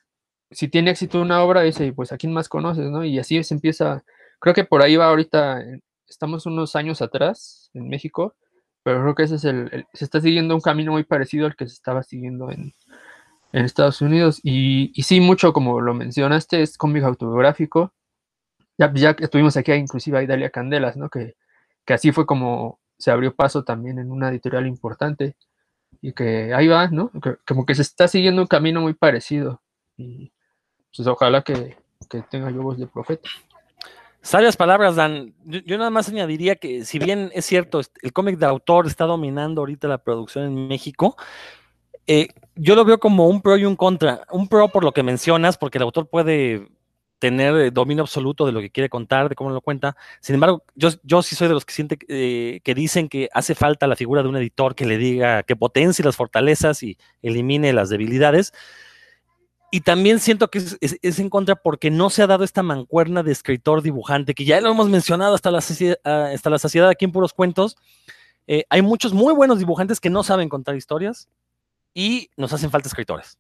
[0.51, 3.05] si tiene éxito una obra, dice, pues a quién más conoces, ¿no?
[3.05, 4.03] Y así se empieza,
[4.43, 5.62] creo que por ahí va ahorita,
[6.09, 8.34] estamos unos años atrás en México,
[8.82, 11.68] pero creo que ese es el, se está siguiendo un camino muy parecido al que
[11.68, 12.74] se estaba siguiendo en,
[13.53, 14.40] Estados Unidos.
[14.43, 17.93] Y, y, sí, mucho como lo mencionaste, es cómic autobiográfico.
[18.78, 21.11] Ya, ya estuvimos aquí, inclusive ahí Dalia Candelas, ¿no?
[21.11, 21.36] Que,
[21.84, 25.36] que así fue como se abrió paso también en una editorial importante
[26.01, 27.11] y que ahí va, ¿no?
[27.47, 29.61] como que se está siguiendo un camino muy parecido
[29.97, 30.32] y
[30.95, 31.76] pues ojalá que,
[32.30, 33.28] tenga yo voz de profeta.
[34.22, 35.34] Sabias palabras, Dan.
[35.44, 39.62] Yo, nada más añadiría que si bien es cierto, el cómic de autor está dominando
[39.62, 41.16] ahorita la producción en México,
[42.06, 44.22] eh, yo lo veo como un pro y un contra.
[44.30, 46.68] Un pro por lo que mencionas, porque el autor puede
[47.18, 49.96] tener eh, dominio absoluto de lo que quiere contar, de cómo lo cuenta.
[50.20, 53.54] Sin embargo, yo, yo sí soy de los que siente eh, que dicen que hace
[53.54, 57.72] falta la figura de un editor que le diga, que potencie las fortalezas y elimine
[57.72, 58.52] las debilidades.
[59.74, 63.32] Y también siento que es, en contra porque no se ha dado esta mancuerna de
[63.32, 65.60] escritor-dibujante, que ya lo hemos mencionado hasta la,
[66.04, 67.78] ah, hasta la saciedad aquí en puros cuentos.
[68.46, 71.26] Eh, hay muchos muy buenos dibujantes que no saben contar historias
[71.94, 73.38] y nos hacen falta escritores.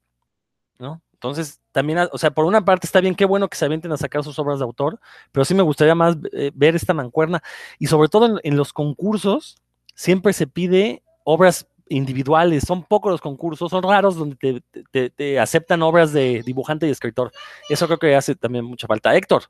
[0.78, 1.02] ¿no?
[1.12, 3.98] Entonces, también, o sea, por una parte está bien, qué bueno que se avienten a
[3.98, 4.98] sacar sus obras de autor,
[5.32, 7.42] pero sí me gustaría más eh, ver esta mancuerna
[7.78, 9.58] y sobre todo en, los concursos
[9.94, 16.12] siempre se pide obras individuales, son pocos los concursos, son raros donde te, aceptan obras
[16.12, 17.32] de dibujante y escritor.
[17.68, 19.14] Eso creo que hace también mucha falta.
[19.14, 19.44] Héctor.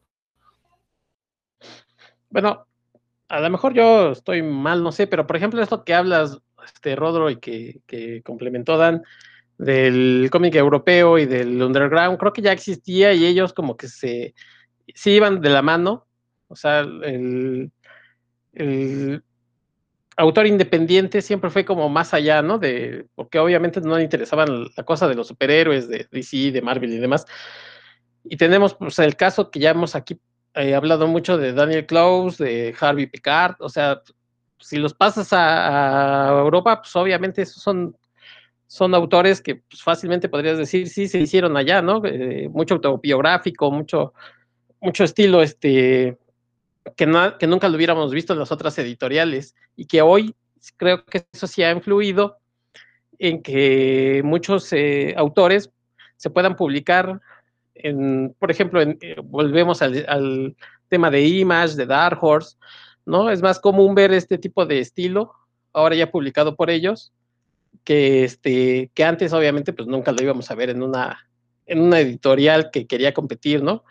[2.31, 2.67] Bueno,
[3.29, 6.97] a lo mejor yo estoy mal, no sé, pero por ejemplo esto que hablas, este
[6.97, 9.03] Rodro, y que, que complementó Dan,
[9.59, 14.35] del cómic europeo y del underground, creo que ya existía y ellos como que se,
[14.95, 16.07] se iban de la mano.
[16.49, 17.71] O sea, el,
[20.17, 22.59] autor independiente siempre fue como más allá, ¿no?
[22.59, 26.93] De, porque obviamente no le interesaban la cosa de los superhéroes de DC, de Marvel
[26.93, 27.27] y demás.
[28.25, 30.21] Y tenemos pues, el caso que ya hemos aquí
[30.55, 34.03] eh, hablado mucho de Daniel Close, de Harvey Picard, o sea,
[34.59, 37.97] si los pasas a, a Europa, pues obviamente esos son
[38.73, 42.01] son autores que pues, fácilmente podrías decir, sí, se hicieron allá, ¿no?
[42.07, 44.15] Eh, mucho autobiográfico, mucho,
[44.81, 46.17] mucho estilo, este,
[46.97, 50.35] que, que nunca lo hubiéramos visto en las otras editoriales y que hoy
[50.77, 52.39] creo que eso sí ha influido
[53.19, 55.71] en que muchos eh, autores
[56.17, 57.21] se puedan publicar
[57.75, 60.57] en, por ejemplo, en, eh, volvemos al, al,
[60.89, 62.59] tema de Image, de Dark Horse,
[63.07, 63.31] ¿no?
[63.31, 65.33] Es más común ver este tipo de estilo,
[65.73, 67.15] ahora ya publicado por ellos,
[67.83, 71.27] que, este, que antes obviamente pues nunca lo íbamos a ver en una,
[71.65, 73.85] en una editorial que quería competir, ¿no?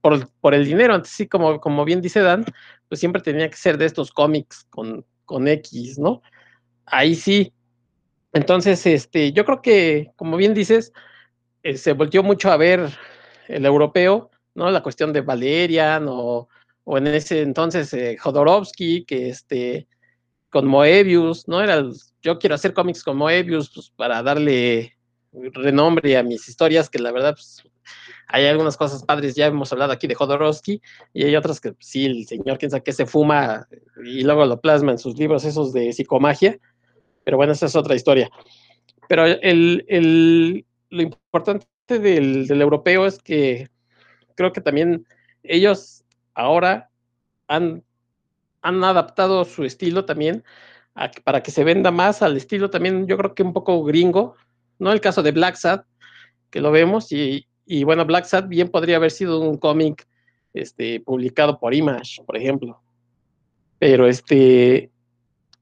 [0.00, 2.44] Por, el dinero, antes sí, como, bien dice Dan,
[2.88, 5.04] pues siempre tenía que ser de estos cómics con,
[5.48, 6.22] X, ¿no?
[6.86, 7.52] Ahí sí.
[8.32, 10.92] Entonces, este, yo creo que, como bien dices,
[11.64, 12.88] eh, se volvió mucho a ver
[13.48, 14.70] el europeo, ¿no?
[14.70, 16.48] La cuestión de Valerian o,
[16.84, 19.88] o en ese entonces eh, Jodorowsky, que este,
[20.50, 21.60] con Moebius, ¿no?
[21.60, 21.82] Era
[22.22, 24.97] yo quiero hacer cómics con Moebius pues, para darle
[25.32, 27.62] renombre a mis historias, que la verdad, pues,
[28.26, 32.06] hay algunas cosas padres, ya hemos hablado aquí de Jodorowsky, y hay otras que sí,
[32.06, 33.66] el señor, quién sabe qué se fuma
[34.04, 36.58] y luego lo plasma en sus libros esos de psicomagia,
[37.24, 38.30] pero bueno, esa es otra historia.
[39.08, 43.68] Pero el, el, lo importante del, del europeo es que
[44.34, 45.06] creo que también
[45.42, 46.04] ellos
[46.34, 46.90] ahora
[47.46, 47.82] han,
[48.60, 50.44] han adaptado su estilo también
[51.24, 54.34] para que se venda más al estilo también, yo creo que un poco gringo,
[54.78, 54.92] ¿no?
[54.92, 55.82] El caso de Black Sad,
[56.50, 57.46] que lo vemos, y,
[57.84, 60.06] bueno, Black Sad bien podría haber sido un cómic
[60.54, 62.80] este, publicado por Image, por ejemplo.
[63.78, 64.90] Pero este,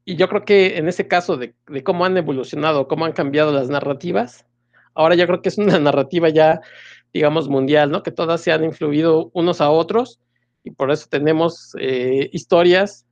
[0.05, 3.53] y yo creo que en ese caso de, de, cómo han evolucionado, cómo han cambiado
[3.53, 4.47] las narrativas,
[4.95, 6.61] ahora yo creo que es una narrativa ya,
[7.13, 8.03] digamos, mundial, ¿no?
[8.03, 10.21] Que todas se han influido unos a otros
[10.65, 13.07] y por eso tenemos eh, historias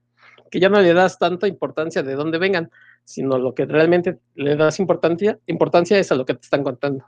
[0.51, 2.71] que ya no le das tanta importancia de dónde vengan,
[3.05, 7.05] sino lo que realmente le das importancia, importancia es a lo que te están contando.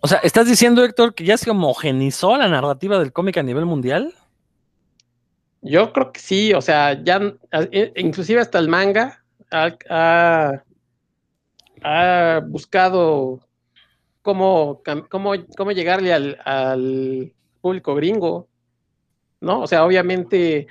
[0.00, 3.66] O sea, ¿estás diciendo, Héctor, que ya se homogenizó la narrativa del cómic a nivel
[3.66, 4.14] mundial?
[5.62, 7.20] Yo creo que sí, o sea, ya,
[7.52, 10.64] e, inclusive hasta el manga ha, ha,
[11.82, 13.40] ha buscado
[14.22, 18.48] cómo, cómo, cómo llegarle al, al, público gringo,
[19.40, 19.60] ¿no?
[19.60, 20.66] O sea, obviamente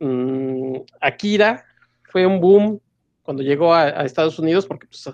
[0.00, 1.64] mmm, Akira
[2.10, 2.80] fue un boom
[3.22, 5.08] cuando llegó a, a Estados Unidos porque pues,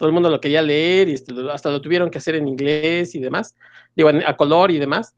[0.00, 1.16] todo el mundo lo quería leer y
[1.52, 3.54] hasta lo tuvieron que hacer en inglés y demás,
[3.94, 5.14] digo, a color y demás,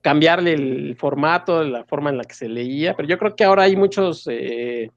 [0.00, 3.64] cambiarle el formato, la forma en la que se leía, pero yo creo que ahora
[3.64, 4.92] hay muchos eh,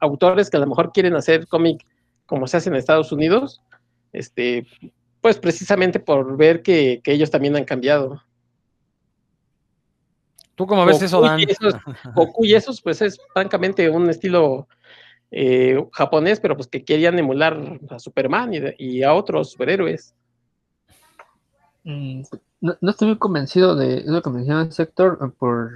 [0.00, 1.84] autores que a lo mejor quieren hacer cómic
[2.24, 3.60] como se hace en Estados Unidos,
[4.14, 4.66] este,
[5.20, 8.22] pues precisamente por ver que, que ellos también han cambiado.
[10.54, 11.40] ¿Tú cómo ves Goku eso, Dan?
[11.40, 11.74] Y esos,
[12.14, 14.68] Goku y esos, pues es francamente un estilo
[15.36, 20.14] eh, japonés, pero pues que querían emular a Superman y, a otros superhéroes.
[21.82, 22.22] Mm,
[22.60, 25.72] no, estoy muy convencido de lo que menciona sector por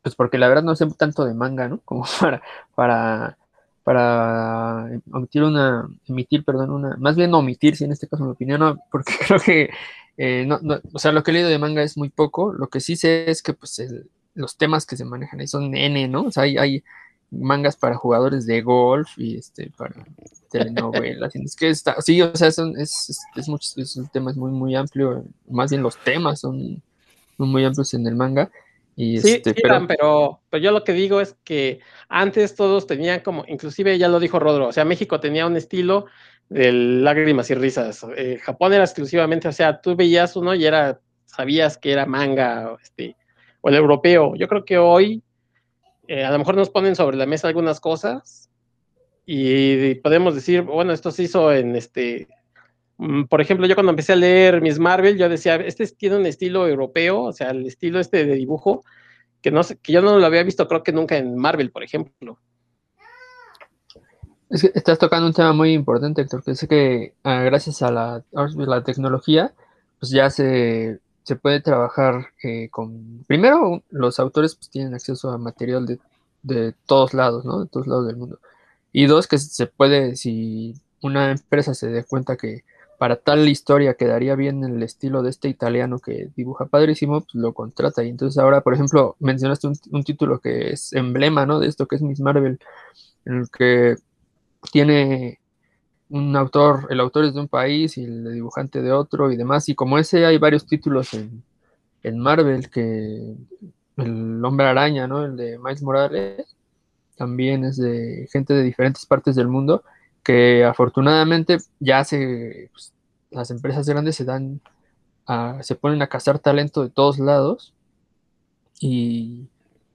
[0.00, 1.80] pues porque la verdad no sé tanto de manga, ¿no?
[1.84, 2.42] Como para
[2.74, 3.36] para
[3.82, 8.80] para omitir una emitir, perdón, una más bien omitir, si en este caso mi opinión,
[8.90, 9.70] porque creo que
[10.16, 10.48] eh,
[10.94, 12.54] o sea, lo que he leído de manga es muy poco.
[12.54, 13.82] Lo que sí sé es que pues
[14.32, 16.22] los temas que se manejan ahí son N, ¿no?
[16.22, 16.84] O sea, hay, hay
[17.38, 20.04] mangas para jugadores de golf y este para
[20.50, 21.34] telenovelas.
[21.34, 24.36] es que está, sí, o sea, son, es, es, es, mucho, es, un tema es
[24.36, 25.24] muy, muy amplio.
[25.48, 26.82] Más bien los temas son,
[27.38, 28.50] muy amplios en el manga.
[28.96, 29.86] Y sí, este, sí pero...
[29.88, 30.40] pero...
[30.50, 34.38] pero yo lo que digo es que antes todos tenían como, inclusive ya lo dijo
[34.38, 36.06] Rodro, o sea, México tenía un estilo
[36.48, 38.06] de lágrimas y risas.
[38.16, 42.76] Eh, Japón era exclusivamente, o sea, tú veías uno y era, sabías que era manga,
[42.80, 43.16] este,
[43.60, 44.36] o el europeo.
[44.36, 45.23] Yo creo que hoy
[46.08, 48.50] eh, a lo mejor nos ponen sobre la mesa algunas cosas
[49.26, 52.28] y podemos decir, bueno, esto se hizo en este,
[52.98, 56.26] mm, por ejemplo, yo cuando empecé a leer Miss Marvel, yo decía, este tiene un
[56.26, 58.84] estilo europeo, o sea, el estilo este de dibujo,
[59.40, 61.82] que, no sé, que yo no lo había visto creo que nunca en Marvel, por
[61.82, 62.38] ejemplo.
[64.50, 67.90] Es que estás tocando un tema muy importante, Héctor, que es que ah, gracias a
[67.90, 69.54] la, a la, tecnología,
[69.98, 73.24] pues ya se, se puede trabajar eh, con...
[73.26, 75.98] Primero, los autores pues, tienen acceso a material de,
[76.42, 77.60] de, todos lados, ¿no?
[77.64, 78.38] De todos lados del mundo.
[78.92, 82.64] Y dos, que se puede, si una empresa se dé cuenta que
[82.98, 87.54] para tal historia quedaría bien el estilo de este italiano que dibuja padrísimo, pues lo
[87.54, 88.04] contrata.
[88.04, 91.58] Y entonces ahora, por ejemplo, mencionaste un, un título que es emblema, ¿no?
[91.58, 92.58] De esto que es Miss Marvel,
[93.24, 93.96] en el que
[94.70, 95.40] tiene
[96.14, 99.68] un autor, el autor es de un país y el dibujante de otro y demás,
[99.68, 103.34] y como ese hay varios títulos en, Marvel, que
[103.96, 105.24] el hombre araña, ¿no?
[105.24, 106.54] El de Miles Morales,
[107.16, 109.82] también es de gente de diferentes partes del mundo,
[110.22, 112.92] que afortunadamente ya se, pues,
[113.32, 114.60] las empresas grandes se dan,
[115.26, 117.74] a, se ponen a cazar talento de todos lados,
[118.80, 119.48] y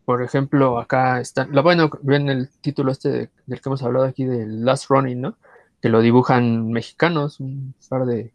[0.03, 4.05] por ejemplo, acá está, lo bueno, ven el título este de, del que hemos hablado
[4.05, 5.37] aquí, de Last Running, ¿no?
[5.81, 8.33] Que lo dibujan mexicanos, un par de,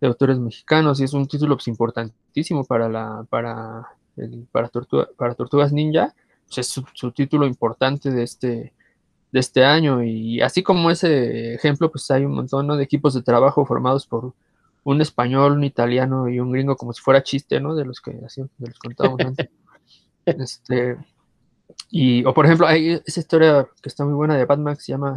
[0.00, 5.08] de autores mexicanos, y es un título pues, importantísimo para la, para, el, para, Tortuga,
[5.16, 6.14] para Tortugas Ninja,
[6.46, 8.72] pues es su, su, título importante de este,
[9.32, 12.76] de este año, y así como ese ejemplo, pues hay un montón ¿no?
[12.76, 14.34] de equipos de trabajo formados por
[14.82, 17.74] un español, un italiano y un gringo, como si fuera chiste, ¿no?
[17.74, 19.48] De los que así, de los contábamos antes.
[20.26, 20.96] Este,
[21.90, 24.92] y, o por ejemplo, hay esa historia que está muy buena de Batman que se
[24.92, 25.16] llama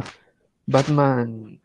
[0.66, 1.60] Batman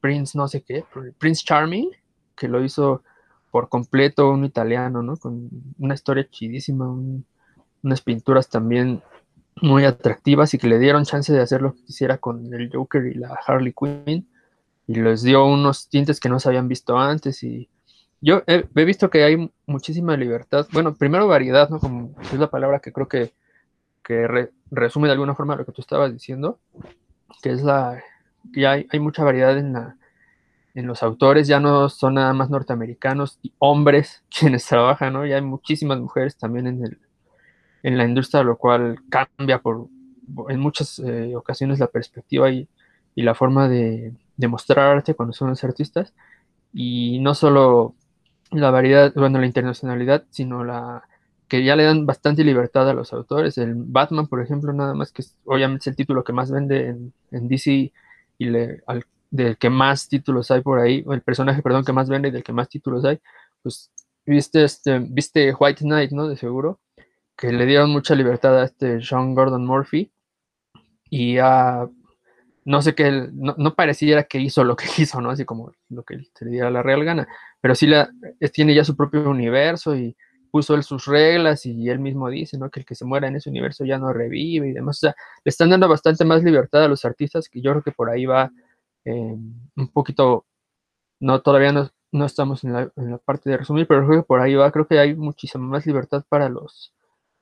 [0.00, 0.84] Prince, no sé qué,
[1.18, 1.90] Prince Charming,
[2.36, 3.02] que lo hizo
[3.50, 5.16] por completo un italiano, ¿no?
[5.16, 5.48] Con
[5.78, 7.24] una historia chidísima, un,
[7.82, 9.02] unas pinturas también
[9.62, 13.04] muy atractivas y que le dieron chance de hacer lo que quisiera con el Joker
[13.06, 14.26] y la Harley Quinn.
[14.86, 17.68] y les dio unos tintes que no se habían visto antes y
[18.22, 21.80] yo he, visto que hay muchísima libertad, bueno, primero variedad, ¿no?
[22.20, 23.32] Es la palabra que creo que,
[24.70, 26.58] resume de alguna forma lo que tú estabas diciendo,
[27.42, 28.02] que es la,
[28.56, 29.96] hay, hay mucha variedad en la,
[30.74, 35.26] en los autores, ya no son nada más norteamericanos y hombres quienes trabajan, ¿no?
[35.26, 36.98] Ya hay muchísimas mujeres también en, el,
[37.82, 39.88] en la industria, lo cual cambia por,
[40.48, 42.68] en muchas eh, ocasiones la perspectiva y,
[43.14, 46.14] y la forma de, de, mostrar arte cuando son los artistas.
[46.72, 47.94] Y no solo
[48.52, 51.04] la variedad, bueno, la internacionalidad, sino la
[51.48, 53.58] que ya le dan bastante libertad a los autores.
[53.58, 57.12] El Batman, por ejemplo, nada más que obviamente es el título que más vende en,
[57.32, 57.92] en DC
[58.40, 62.08] y le, al del que más títulos hay por ahí, el personaje, perdón, que más
[62.08, 63.20] vende y del que más títulos hay,
[63.62, 63.92] pues
[64.24, 66.26] viste, este, viste White Knight, ¿no?
[66.26, 66.80] De seguro,
[67.36, 70.10] que le dieron mucha libertad a este Sean Gordon Murphy
[71.10, 71.86] y a,
[72.64, 75.30] no sé qué, no, no, pareciera que hizo lo que hizo, ¿no?
[75.30, 77.28] Así como lo que se le diera la real gana,
[77.60, 78.10] pero sí la,
[78.54, 80.16] tiene ya su propio universo y
[80.50, 82.70] puso él sus reglas y él mismo dice, ¿no?
[82.70, 84.98] Que el que se muera en ese universo ya no revive y demás.
[84.98, 87.92] O sea, le están dando bastante más libertad a los artistas que yo creo que
[87.92, 88.50] por ahí va
[89.04, 89.36] eh,
[89.76, 90.46] un poquito,
[91.20, 92.90] no, todavía no, no estamos en la,
[93.24, 96.24] parte de resumir, pero creo que por ahí va, creo que hay muchísima más libertad
[96.28, 96.92] para los,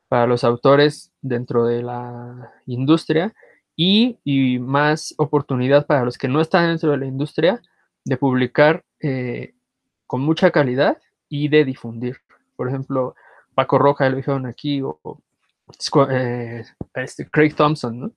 [0.08, 3.34] para los autores dentro de la industria
[3.76, 7.62] y, y más oportunidad para los que no están dentro de la industria
[8.04, 9.54] de publicar eh,
[10.06, 10.98] con mucha calidad
[11.28, 12.16] y de difundir.
[12.58, 13.14] Por ejemplo,
[13.54, 15.00] Paco Roja, lo dijeron aquí, o,
[16.10, 18.12] eh, este, Craig Thompson, ¿no?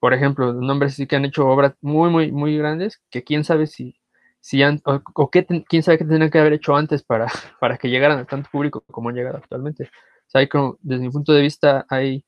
[0.00, 3.68] por ejemplo, nombres sí que han hecho obras muy, muy, muy grandes, que quién sabe
[3.68, 4.00] si,
[4.40, 7.26] si han, o, qué quién sabe qué tendrían que haber hecho antes para,
[7.60, 9.84] para que llegaran a tanto público como han llegado actualmente.
[9.84, 10.46] O sea,
[10.80, 12.24] desde mi punto de vista, hay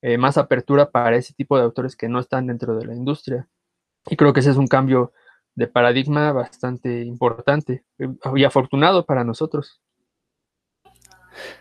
[0.00, 3.46] eh, más apertura para ese tipo de autores que no están dentro de la industria.
[4.06, 5.12] Y creo que ese es un cambio
[5.54, 9.80] de paradigma bastante importante eh, y afortunado para nosotros.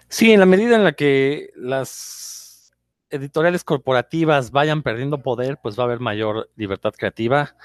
[0.07, 2.73] Sí, en la medida en la que las
[3.09, 7.55] editoriales corporativas vayan perdiendo poder, pues va a haber mayor libertad creativa.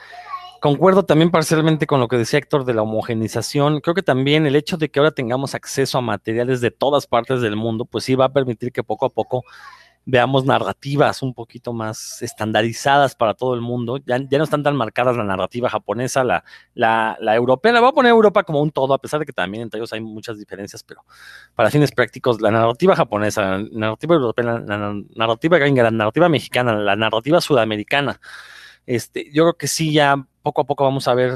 [0.60, 3.80] Concuerdo también parcialmente con lo que decía Héctor de la homogenización.
[3.80, 7.40] Creo que también el hecho de que ahora tengamos acceso a materiales de todas partes
[7.40, 9.44] del mundo, pues sí va a permitir que poco a poco
[10.08, 13.98] veamos narrativas un poquito más estandarizadas para todo el mundo.
[14.06, 16.44] Ya, no están tan marcadas la narrativa japonesa, la,
[16.74, 17.72] la, la, europea.
[17.72, 19.92] La voy a poner Europa como un todo, a pesar de que también entre ellos
[19.92, 21.04] hay muchas diferencias, pero
[21.56, 26.76] para fines prácticos, la narrativa japonesa, la narrativa europea, la, narrativa gringa, la narrativa mexicana,
[26.76, 28.20] la narrativa sudamericana.
[28.86, 31.34] Este, yo creo que sí, ya poco a poco vamos a ver,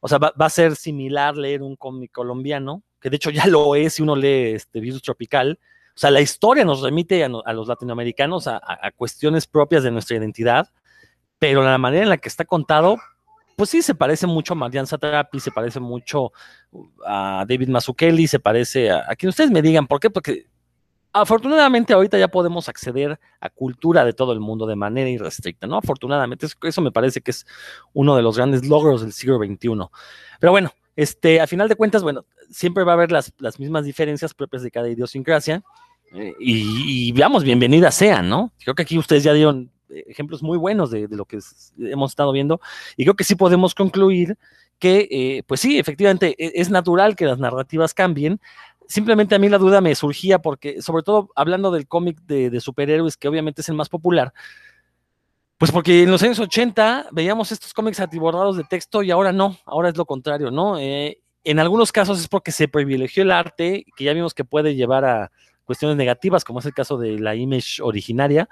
[0.00, 3.74] o sea, va, a ser similar leer un cómic colombiano, que de hecho ya lo
[3.76, 5.58] es si uno lee este Virus Tropical,
[5.94, 8.60] o sea, la historia nos remite a, los latinoamericanos a,
[8.96, 10.68] cuestiones propias de nuestra identidad,
[11.38, 12.96] pero la manera en la que está contado,
[13.56, 16.32] pues sí, se parece mucho a Marian Satrapi, se parece mucho
[17.06, 20.10] a David Mazzucchelli, se parece a, a quien ustedes me digan, ¿por qué?
[20.10, 20.46] Porque
[21.12, 25.76] afortunadamente ahorita ya podemos acceder a cultura de todo el mundo de manera irrestricta, ¿no?
[25.76, 27.46] Afortunadamente, eso, me parece que es
[27.92, 29.88] uno de los grandes logros del siglo XXI.
[30.38, 33.84] Pero bueno, este, a final de cuentas, bueno, siempre va a haber las, las mismas
[33.84, 35.62] diferencias propias de cada idiosincrasia,
[36.12, 38.52] eh, y, veamos, bienvenidas sean, ¿no?
[38.62, 41.38] Creo que aquí ustedes ya dieron ejemplos muy buenos de, lo que
[41.78, 42.60] hemos estado viendo
[42.96, 44.36] y creo que sí podemos concluir
[44.78, 48.40] que, eh, pues sí, efectivamente, e, es, natural que las narrativas cambien.
[48.88, 53.16] Simplemente a mí la duda me surgía porque, sobre todo hablando del cómic de, superhéroes,
[53.16, 54.32] que obviamente es el más popular,
[55.60, 59.58] pues porque en los años 80 veíamos estos cómics atibordados de texto y ahora no,
[59.66, 60.78] ahora es lo contrario, ¿no?
[60.78, 64.74] Eh, en algunos casos es porque se privilegió el arte, que ya vimos que puede
[64.74, 65.30] llevar a,
[65.70, 68.48] cuestiones negativas, como es el caso de la image originaria.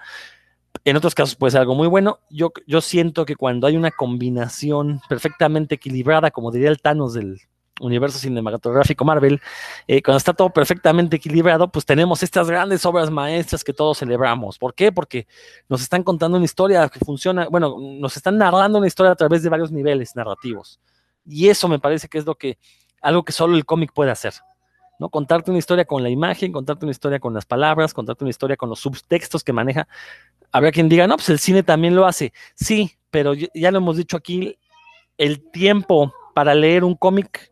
[0.85, 2.21] En otros casos puede ser algo muy bueno.
[2.31, 7.41] Yo, yo siento que cuando hay una combinación perfectamente equilibrada, como diría el Thanos del
[7.81, 9.41] universo cinematográfico Marvel,
[9.87, 14.59] eh, cuando está todo perfectamente equilibrado, pues tenemos estas grandes obras maestras que todos celebramos.
[14.59, 14.93] ¿Por qué?
[14.93, 15.27] Porque
[15.69, 19.43] nos están contando una historia que funciona, bueno, nos están narrando una historia a través
[19.43, 20.81] de varios niveles narrativos.
[21.27, 22.59] Y eso me parece que es lo que,
[23.01, 24.35] algo que solo el cómic puede hacer.
[24.99, 25.09] ¿no?
[25.09, 28.57] Contarte una historia con la imagen, contarte una historia con las palabras, contarte una historia
[28.57, 29.87] con los subtextos que maneja.
[30.51, 32.33] Habrá quien diga, no, pues el cine también lo hace.
[32.55, 34.59] Sí, pero ya lo hemos dicho aquí,
[35.17, 37.51] el tiempo para leer un cómic,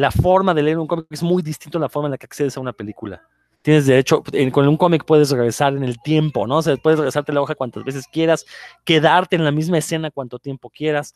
[0.00, 2.26] la forma de leer un cómic es muy distinto a la forma en la que
[2.26, 3.22] accedes a una película.
[3.62, 4.22] Tienes derecho,
[4.52, 6.58] con un cómic puedes regresar en el tiempo, ¿no?
[6.58, 8.44] O sea, puedes regresarte la hoja cuantas veces quieras,
[8.84, 11.14] quedarte en la misma escena cuanto tiempo quieras.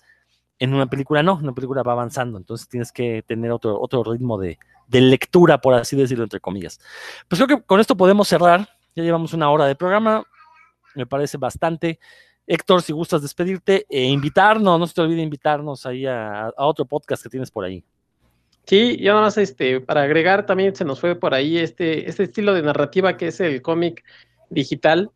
[0.59, 4.39] En una película no, una película va avanzando, entonces tienes que tener otro, otro ritmo
[4.39, 6.81] de, de lectura, por así decirlo, entre comillas.
[7.29, 8.68] Pues creo que con esto podemos cerrar.
[8.95, 10.24] Ya llevamos una hora de programa,
[10.95, 11.99] me parece bastante.
[12.47, 17.22] Héctor, si gustas despedirte e invitarnos, no se te olvide invitarnos ahí a otro podcast
[17.22, 17.85] que tienes por ahí.
[18.69, 22.25] Sí, y nada más este, para agregar, también se nos fue por ahí este, este
[22.25, 24.05] estilo de narrativa que es el cómic
[24.51, 25.11] digital,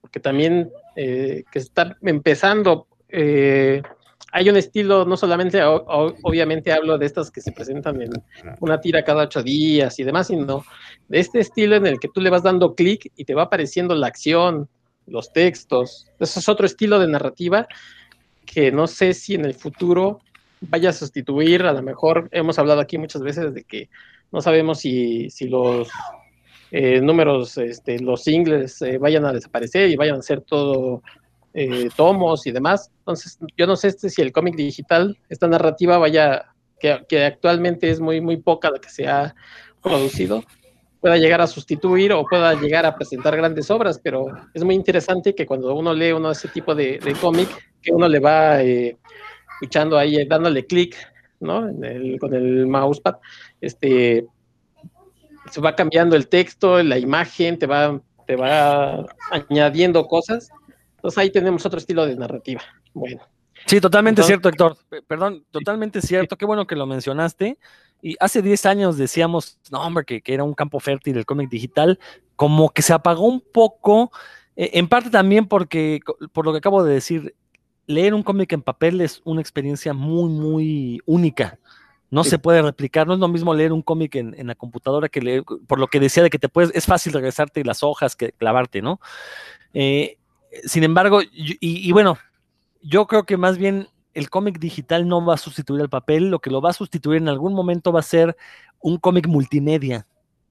[0.00, 3.82] porque también eh, que está empezando, eh,
[4.30, 8.12] hay un estilo, no solamente, o- o- obviamente hablo de estas que se presentan en
[8.60, 10.64] una tira cada ocho días y demás, sino
[11.08, 13.96] de este estilo en el que tú le vas dando clic y te va apareciendo
[13.96, 14.68] la acción,
[15.06, 16.06] los textos.
[16.20, 17.66] Ese es otro estilo de narrativa
[18.46, 20.20] que no sé si en el futuro
[20.68, 23.88] vaya a sustituir, a lo mejor hemos hablado aquí muchas veces de que
[24.32, 25.88] no sabemos si, si los
[26.70, 31.02] eh, números, este, los singles eh, vayan a desaparecer y vayan a ser todo
[31.52, 32.90] eh, tomos y demás.
[32.98, 36.46] Entonces, yo no sé este, si el cómic digital, esta narrativa vaya,
[36.80, 39.34] que, que actualmente es muy, muy poca la que se ha
[39.82, 40.42] producido,
[41.00, 45.34] pueda llegar a sustituir o pueda llegar a presentar grandes obras, pero es muy interesante
[45.34, 47.48] que cuando uno lee uno ese tipo de, de cómic,
[47.82, 48.96] que uno le va eh,
[49.54, 50.96] escuchando ahí, eh, dándole clic,
[51.40, 51.68] ¿no?
[51.68, 53.16] En el- con el mousepad,
[53.60, 54.26] este,
[55.50, 60.48] se va cambiando el texto, la imagen, te va, te va añadiendo cosas.
[60.96, 62.62] Entonces ahí tenemos otro estilo de narrativa.
[62.92, 63.20] Bueno,
[63.66, 64.76] Sí, totalmente Entonces- cierto, Héctor.
[65.06, 66.36] Perdón, totalmente cierto.
[66.36, 67.56] Qué bueno que lo mencionaste.
[68.02, 71.48] Y hace 10 años decíamos, no, hombre, que, que era un campo fértil el cómic
[71.48, 71.98] digital.
[72.36, 74.10] Como que se apagó un poco,
[74.56, 76.00] eh, en parte también porque,
[76.32, 77.34] por lo que acabo de decir,
[77.86, 81.58] leer un cómic en papel es una experiencia muy, muy única.
[82.10, 82.30] No Sí.
[82.30, 85.20] se puede replicar, no es lo mismo leer un cómic en, en la computadora que
[85.20, 88.32] leer, por lo que decía de que te puedes, es fácil regresarte las hojas que
[88.32, 89.00] clavarte, ¿no?
[89.72, 90.16] Eh,
[90.64, 92.16] sin embargo, y, y- y bueno,
[92.82, 96.38] yo creo que más bien el cómic digital no va a sustituir al papel, lo
[96.38, 98.36] que lo va a sustituir en algún momento va a ser
[98.78, 100.06] un cómic multimedia,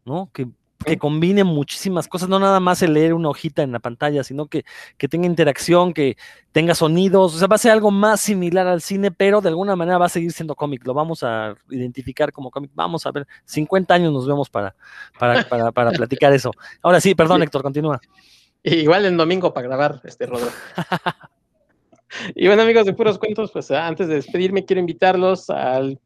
[0.05, 0.29] ¿no?
[0.33, 0.47] Que,
[0.83, 4.47] que combine muchísimas cosas, no nada más el leer una hojita en la pantalla, sino
[4.47, 4.65] que,
[4.97, 6.17] que tenga interacción, que
[6.51, 9.75] tenga sonidos, o sea, va a ser algo más similar al cine, pero de alguna
[9.75, 13.27] manera va a seguir siendo cómic, lo vamos a identificar como cómic, vamos a ver,
[13.45, 14.75] 50 años nos vemos para,
[15.19, 16.51] para, para, para platicar eso.
[16.81, 17.43] Ahora sí, perdón, Sí.
[17.45, 18.01] Héctor, continúa.
[18.63, 20.49] igual el domingo para grabar este Rodro.
[22.35, 25.99] y bueno, amigos de Puros Cuentos, pues antes de despedirme, quiero invitarlos al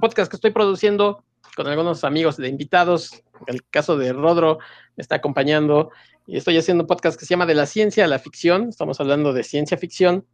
[0.00, 1.24] podcast que estoy produciendo
[1.56, 3.22] con algunos amigos de invitados.
[3.46, 4.58] En el caso de Rodro,
[4.96, 5.90] me está acompañando
[6.26, 8.68] y estoy haciendo un podcast que se llama De la ciencia a la ficción.
[8.68, 10.26] Estamos hablando de ciencia ficción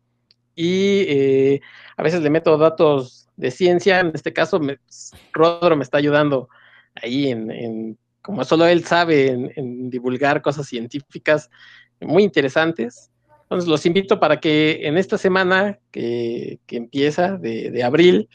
[0.54, 1.60] y eh,
[1.96, 4.00] a veces le meto datos de ciencia.
[4.00, 4.78] En este caso, me-
[5.32, 6.48] Rodro me está ayudando
[6.94, 11.50] ahí en, como solo él sabe, en, divulgar cosas científicas
[12.00, 13.10] muy interesantes.
[13.42, 18.28] Entonces los invito para que en esta semana que, que empieza de, abril,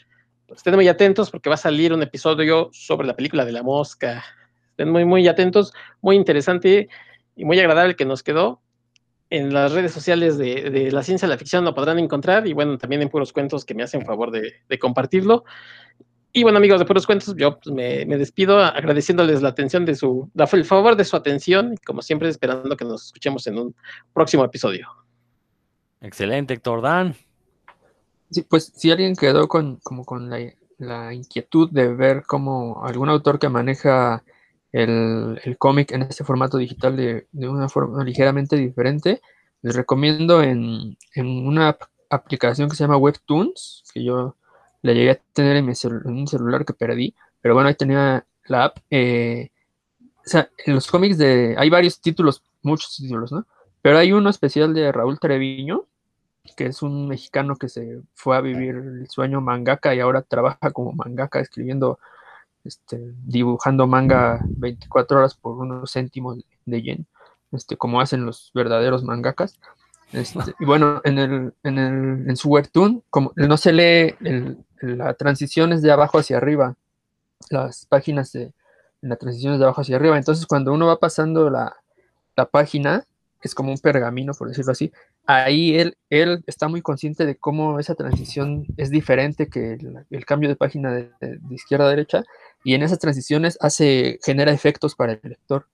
[0.54, 4.24] estén muy atentos porque va a salir un episodio sobre la película de la mosca.
[4.70, 6.88] Estén muy, muy atentos, muy interesante
[7.36, 8.60] y muy agradable que nos quedó.
[9.30, 12.76] En las redes sociales de, de la ciencia la ficción lo podrán encontrar y bueno,
[12.76, 15.44] también en Puros Cuentos que me hacen favor de, compartirlo.
[16.34, 20.30] Y bueno, amigos de Puros Cuentos, yo pues, me, despido agradeciéndoles la atención de su,
[20.34, 23.74] el favor de su atención y como siempre esperando que nos escuchemos en un
[24.12, 24.88] próximo episodio.
[26.00, 27.14] Excelente, Héctor Dan.
[28.32, 30.38] Sí, pues si alguien quedó con, como con la,
[30.78, 34.24] la inquietud de ver cómo algún autor que maneja
[34.72, 39.20] el, el cómic en este formato digital de, de una forma ligeramente diferente,
[39.62, 44.36] les recomiendo en, en una ap- aplicación que se llama Webtoons, que yo
[44.82, 48.26] la llegué a tener en, mi en un celular que perdí, pero bueno, ahí tenía
[48.46, 48.78] la app.
[48.90, 49.50] eh,
[50.24, 51.54] o sea, en los cómics de...
[51.58, 53.46] Hay varios títulos, muchos títulos, ¿no?
[53.82, 55.86] Pero hay uno especial de Raúl Treviño,
[56.56, 60.70] que es un mexicano que se fue a vivir el sueño mangaka y ahora trabaja
[60.72, 61.98] como mangaka escribiendo,
[62.64, 67.06] este, dibujando manga 24 horas por unos céntimos de yen,
[67.52, 69.58] este, como hacen los verdaderos mangakas.
[70.12, 74.58] Este, y bueno, en, el, en, el, en su webtoon, como no se lee, el,
[74.80, 76.74] la transición es de abajo hacia arriba,
[77.50, 78.52] las páginas de
[79.00, 81.76] la transición es de abajo hacia arriba, entonces cuando uno va pasando la,
[82.36, 83.04] la página,
[83.42, 84.92] es como un pergamino, por decirlo así,
[85.26, 89.78] ahí él, él está muy consciente de cómo esa transición es diferente que
[90.10, 92.24] el, cambio de página de, izquierda a derecha,
[92.64, 95.66] y en esas transiciones hace, genera efectos para el lector.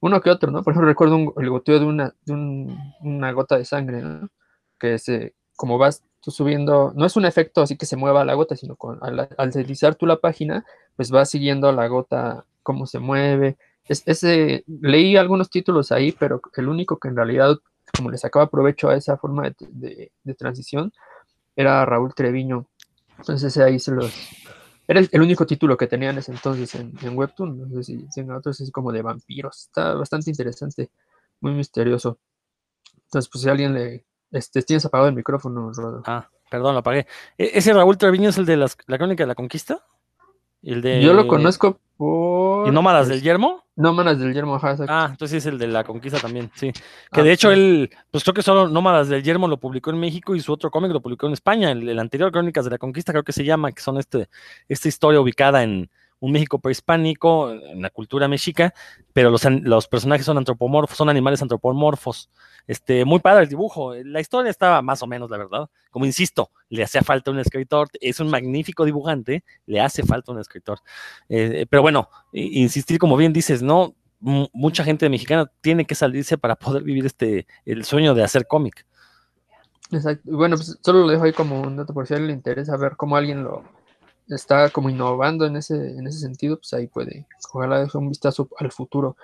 [0.00, 0.62] Uno que otro, ¿no?
[0.64, 4.28] Por ejemplo, recuerdo un, el goteo de una, de un, una gota de sangre, ¿no?
[4.78, 8.34] Que se, como vas tú subiendo, no es un efecto así que se mueva la
[8.34, 10.64] gota, sino con, al, al deslizar tú la página,
[10.96, 13.56] pues vas siguiendo la gota, cómo se mueve.
[13.84, 17.58] Es, ese, leí algunos títulos ahí, pero el único que en realidad
[17.96, 20.92] como le sacaba provecho a esa forma de, de, de transición,
[21.56, 22.66] era Raúl Treviño.
[23.18, 24.12] Entonces ahí se los...
[24.88, 27.58] Era el, el, único título que tenían ese entonces en, en Webtoon.
[27.58, 29.66] No sé si tengan otros así como de vampiros.
[29.66, 30.90] Está bastante interesante,
[31.40, 32.18] muy misterioso.
[33.04, 36.02] Entonces, pues si alguien le, Este, tienes apagado el micrófono, Rodo.
[36.06, 37.06] Ah, perdón, lo apagué.
[37.38, 39.84] ¿E- ¿Ese Raúl Treviño es el de las- la crónica de la conquista?
[40.62, 41.02] ¿Y el de...
[41.02, 42.68] Yo lo conozco por.
[42.68, 43.64] ¿Y Nómadas del este, Yermo?
[43.76, 44.92] Nómadas del Yermo, ajá, exacto.
[44.92, 46.72] Ah, entonces es el de la conquista también, sí.
[47.10, 47.54] Que Ah, de hecho sí.
[47.54, 50.70] él, pues creo que solo Nómadas del Yermo lo publicó en México y su otro
[50.70, 51.70] cómic lo publicó en España.
[51.70, 54.28] El, el anterior Crónicas de la Conquista creo que se llama, que son este,
[54.68, 55.90] esta historia ubicada en
[56.22, 58.72] un México prehispánico, en la cultura mexica,
[59.12, 62.30] pero los, los personajes son antropomorfos, son animales antropomorfos.
[62.66, 63.94] Este, muy padre el dibujo.
[63.94, 65.68] La historia estaba más o menos, la verdad.
[65.90, 67.88] Como insisto, le hacía falta un escritor.
[68.00, 70.78] Es un magnífico dibujante, le hace falta un escritor.
[71.28, 73.94] Eh, pero bueno, insistir, como bien dices, ¿no?
[74.20, 78.46] mu- mucha gente mexicana tiene que salirse para poder vivir este el sueño de hacer
[78.46, 78.86] cómic.
[79.90, 80.22] Exacto.
[80.24, 82.96] Bueno, pues solo lo dejo ahí como un dato por si alguien le interesa ver
[82.96, 83.64] cómo alguien lo
[84.28, 88.48] está como innovando en ese, en ese sentido, pues ahí puede, ojalá deje un vistazo
[88.58, 89.16] al futuro.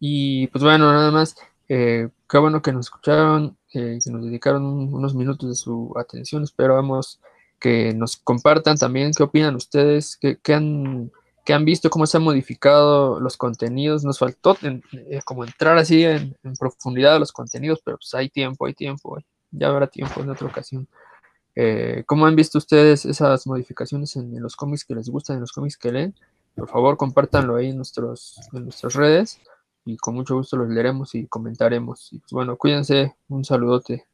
[0.00, 1.36] Y pues bueno, nada más,
[1.68, 5.92] eh, qué bueno que nos escucharon, eh, que nos dedicaron un- unos minutos de su
[5.96, 6.42] atención.
[6.42, 7.20] Esperamos
[7.60, 11.12] que nos compartan también qué opinan ustedes, qué, qué han,
[11.44, 14.04] qué han visto, cómo se han modificado los contenidos.
[14.04, 18.28] Nos faltó eh, como entrar así en, en profundidad a los contenidos, pero pues hay
[18.30, 19.18] tiempo, hay tiempo,
[19.50, 20.88] ya habrá tiempo en otra ocasión.
[21.54, 25.52] Eh, ¿Cómo han visto ustedes esas modificaciones en, los cómics que les gustan, en los
[25.52, 26.14] cómics que leen?
[26.54, 29.40] Por favor, compártanlo ahí en, nuestros, en nuestras redes
[29.84, 32.12] y con mucho gusto los leeremos y comentaremos.
[32.12, 34.06] Y pues bueno, cuídense, un saludote.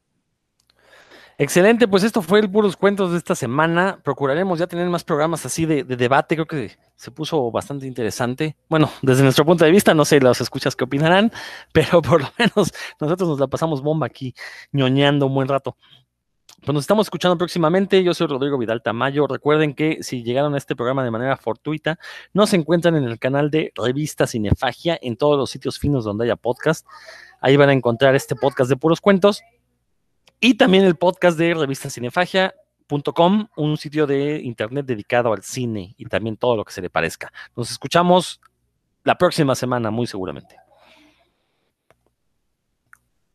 [1.37, 4.01] Excelente, pues esto fue el puros cuentos de esta semana.
[4.03, 6.35] Procuraremos ya tener más programas así de, de debate.
[6.35, 8.57] Creo que se puso bastante interesante.
[8.67, 11.31] Bueno, desde nuestro punto de vista, no sé los escuchas qué opinarán,
[11.71, 14.35] pero por lo menos nosotros nos la pasamos bomba aquí,
[14.73, 15.77] ñoñando un buen rato.
[16.69, 18.03] Pues nos estamos escuchando próximamente.
[18.03, 19.25] Yo soy Rodrigo Vidal Tamayo.
[19.25, 21.97] Recuerden que si llegaron a este programa de manera fortuita,
[22.31, 26.35] nos encuentran en el canal de Revista Cinefagia, en todos los sitios finos donde haya
[26.35, 26.85] podcast.
[27.41, 29.41] Ahí van a encontrar este podcast de puros cuentos.
[30.39, 36.37] Y también el podcast de revistacinefagia.com, un sitio de internet dedicado al cine y también
[36.37, 37.33] todo lo que se le parezca.
[37.55, 38.41] Nos escuchamos
[39.03, 40.68] la próxima semana, muy seguramente.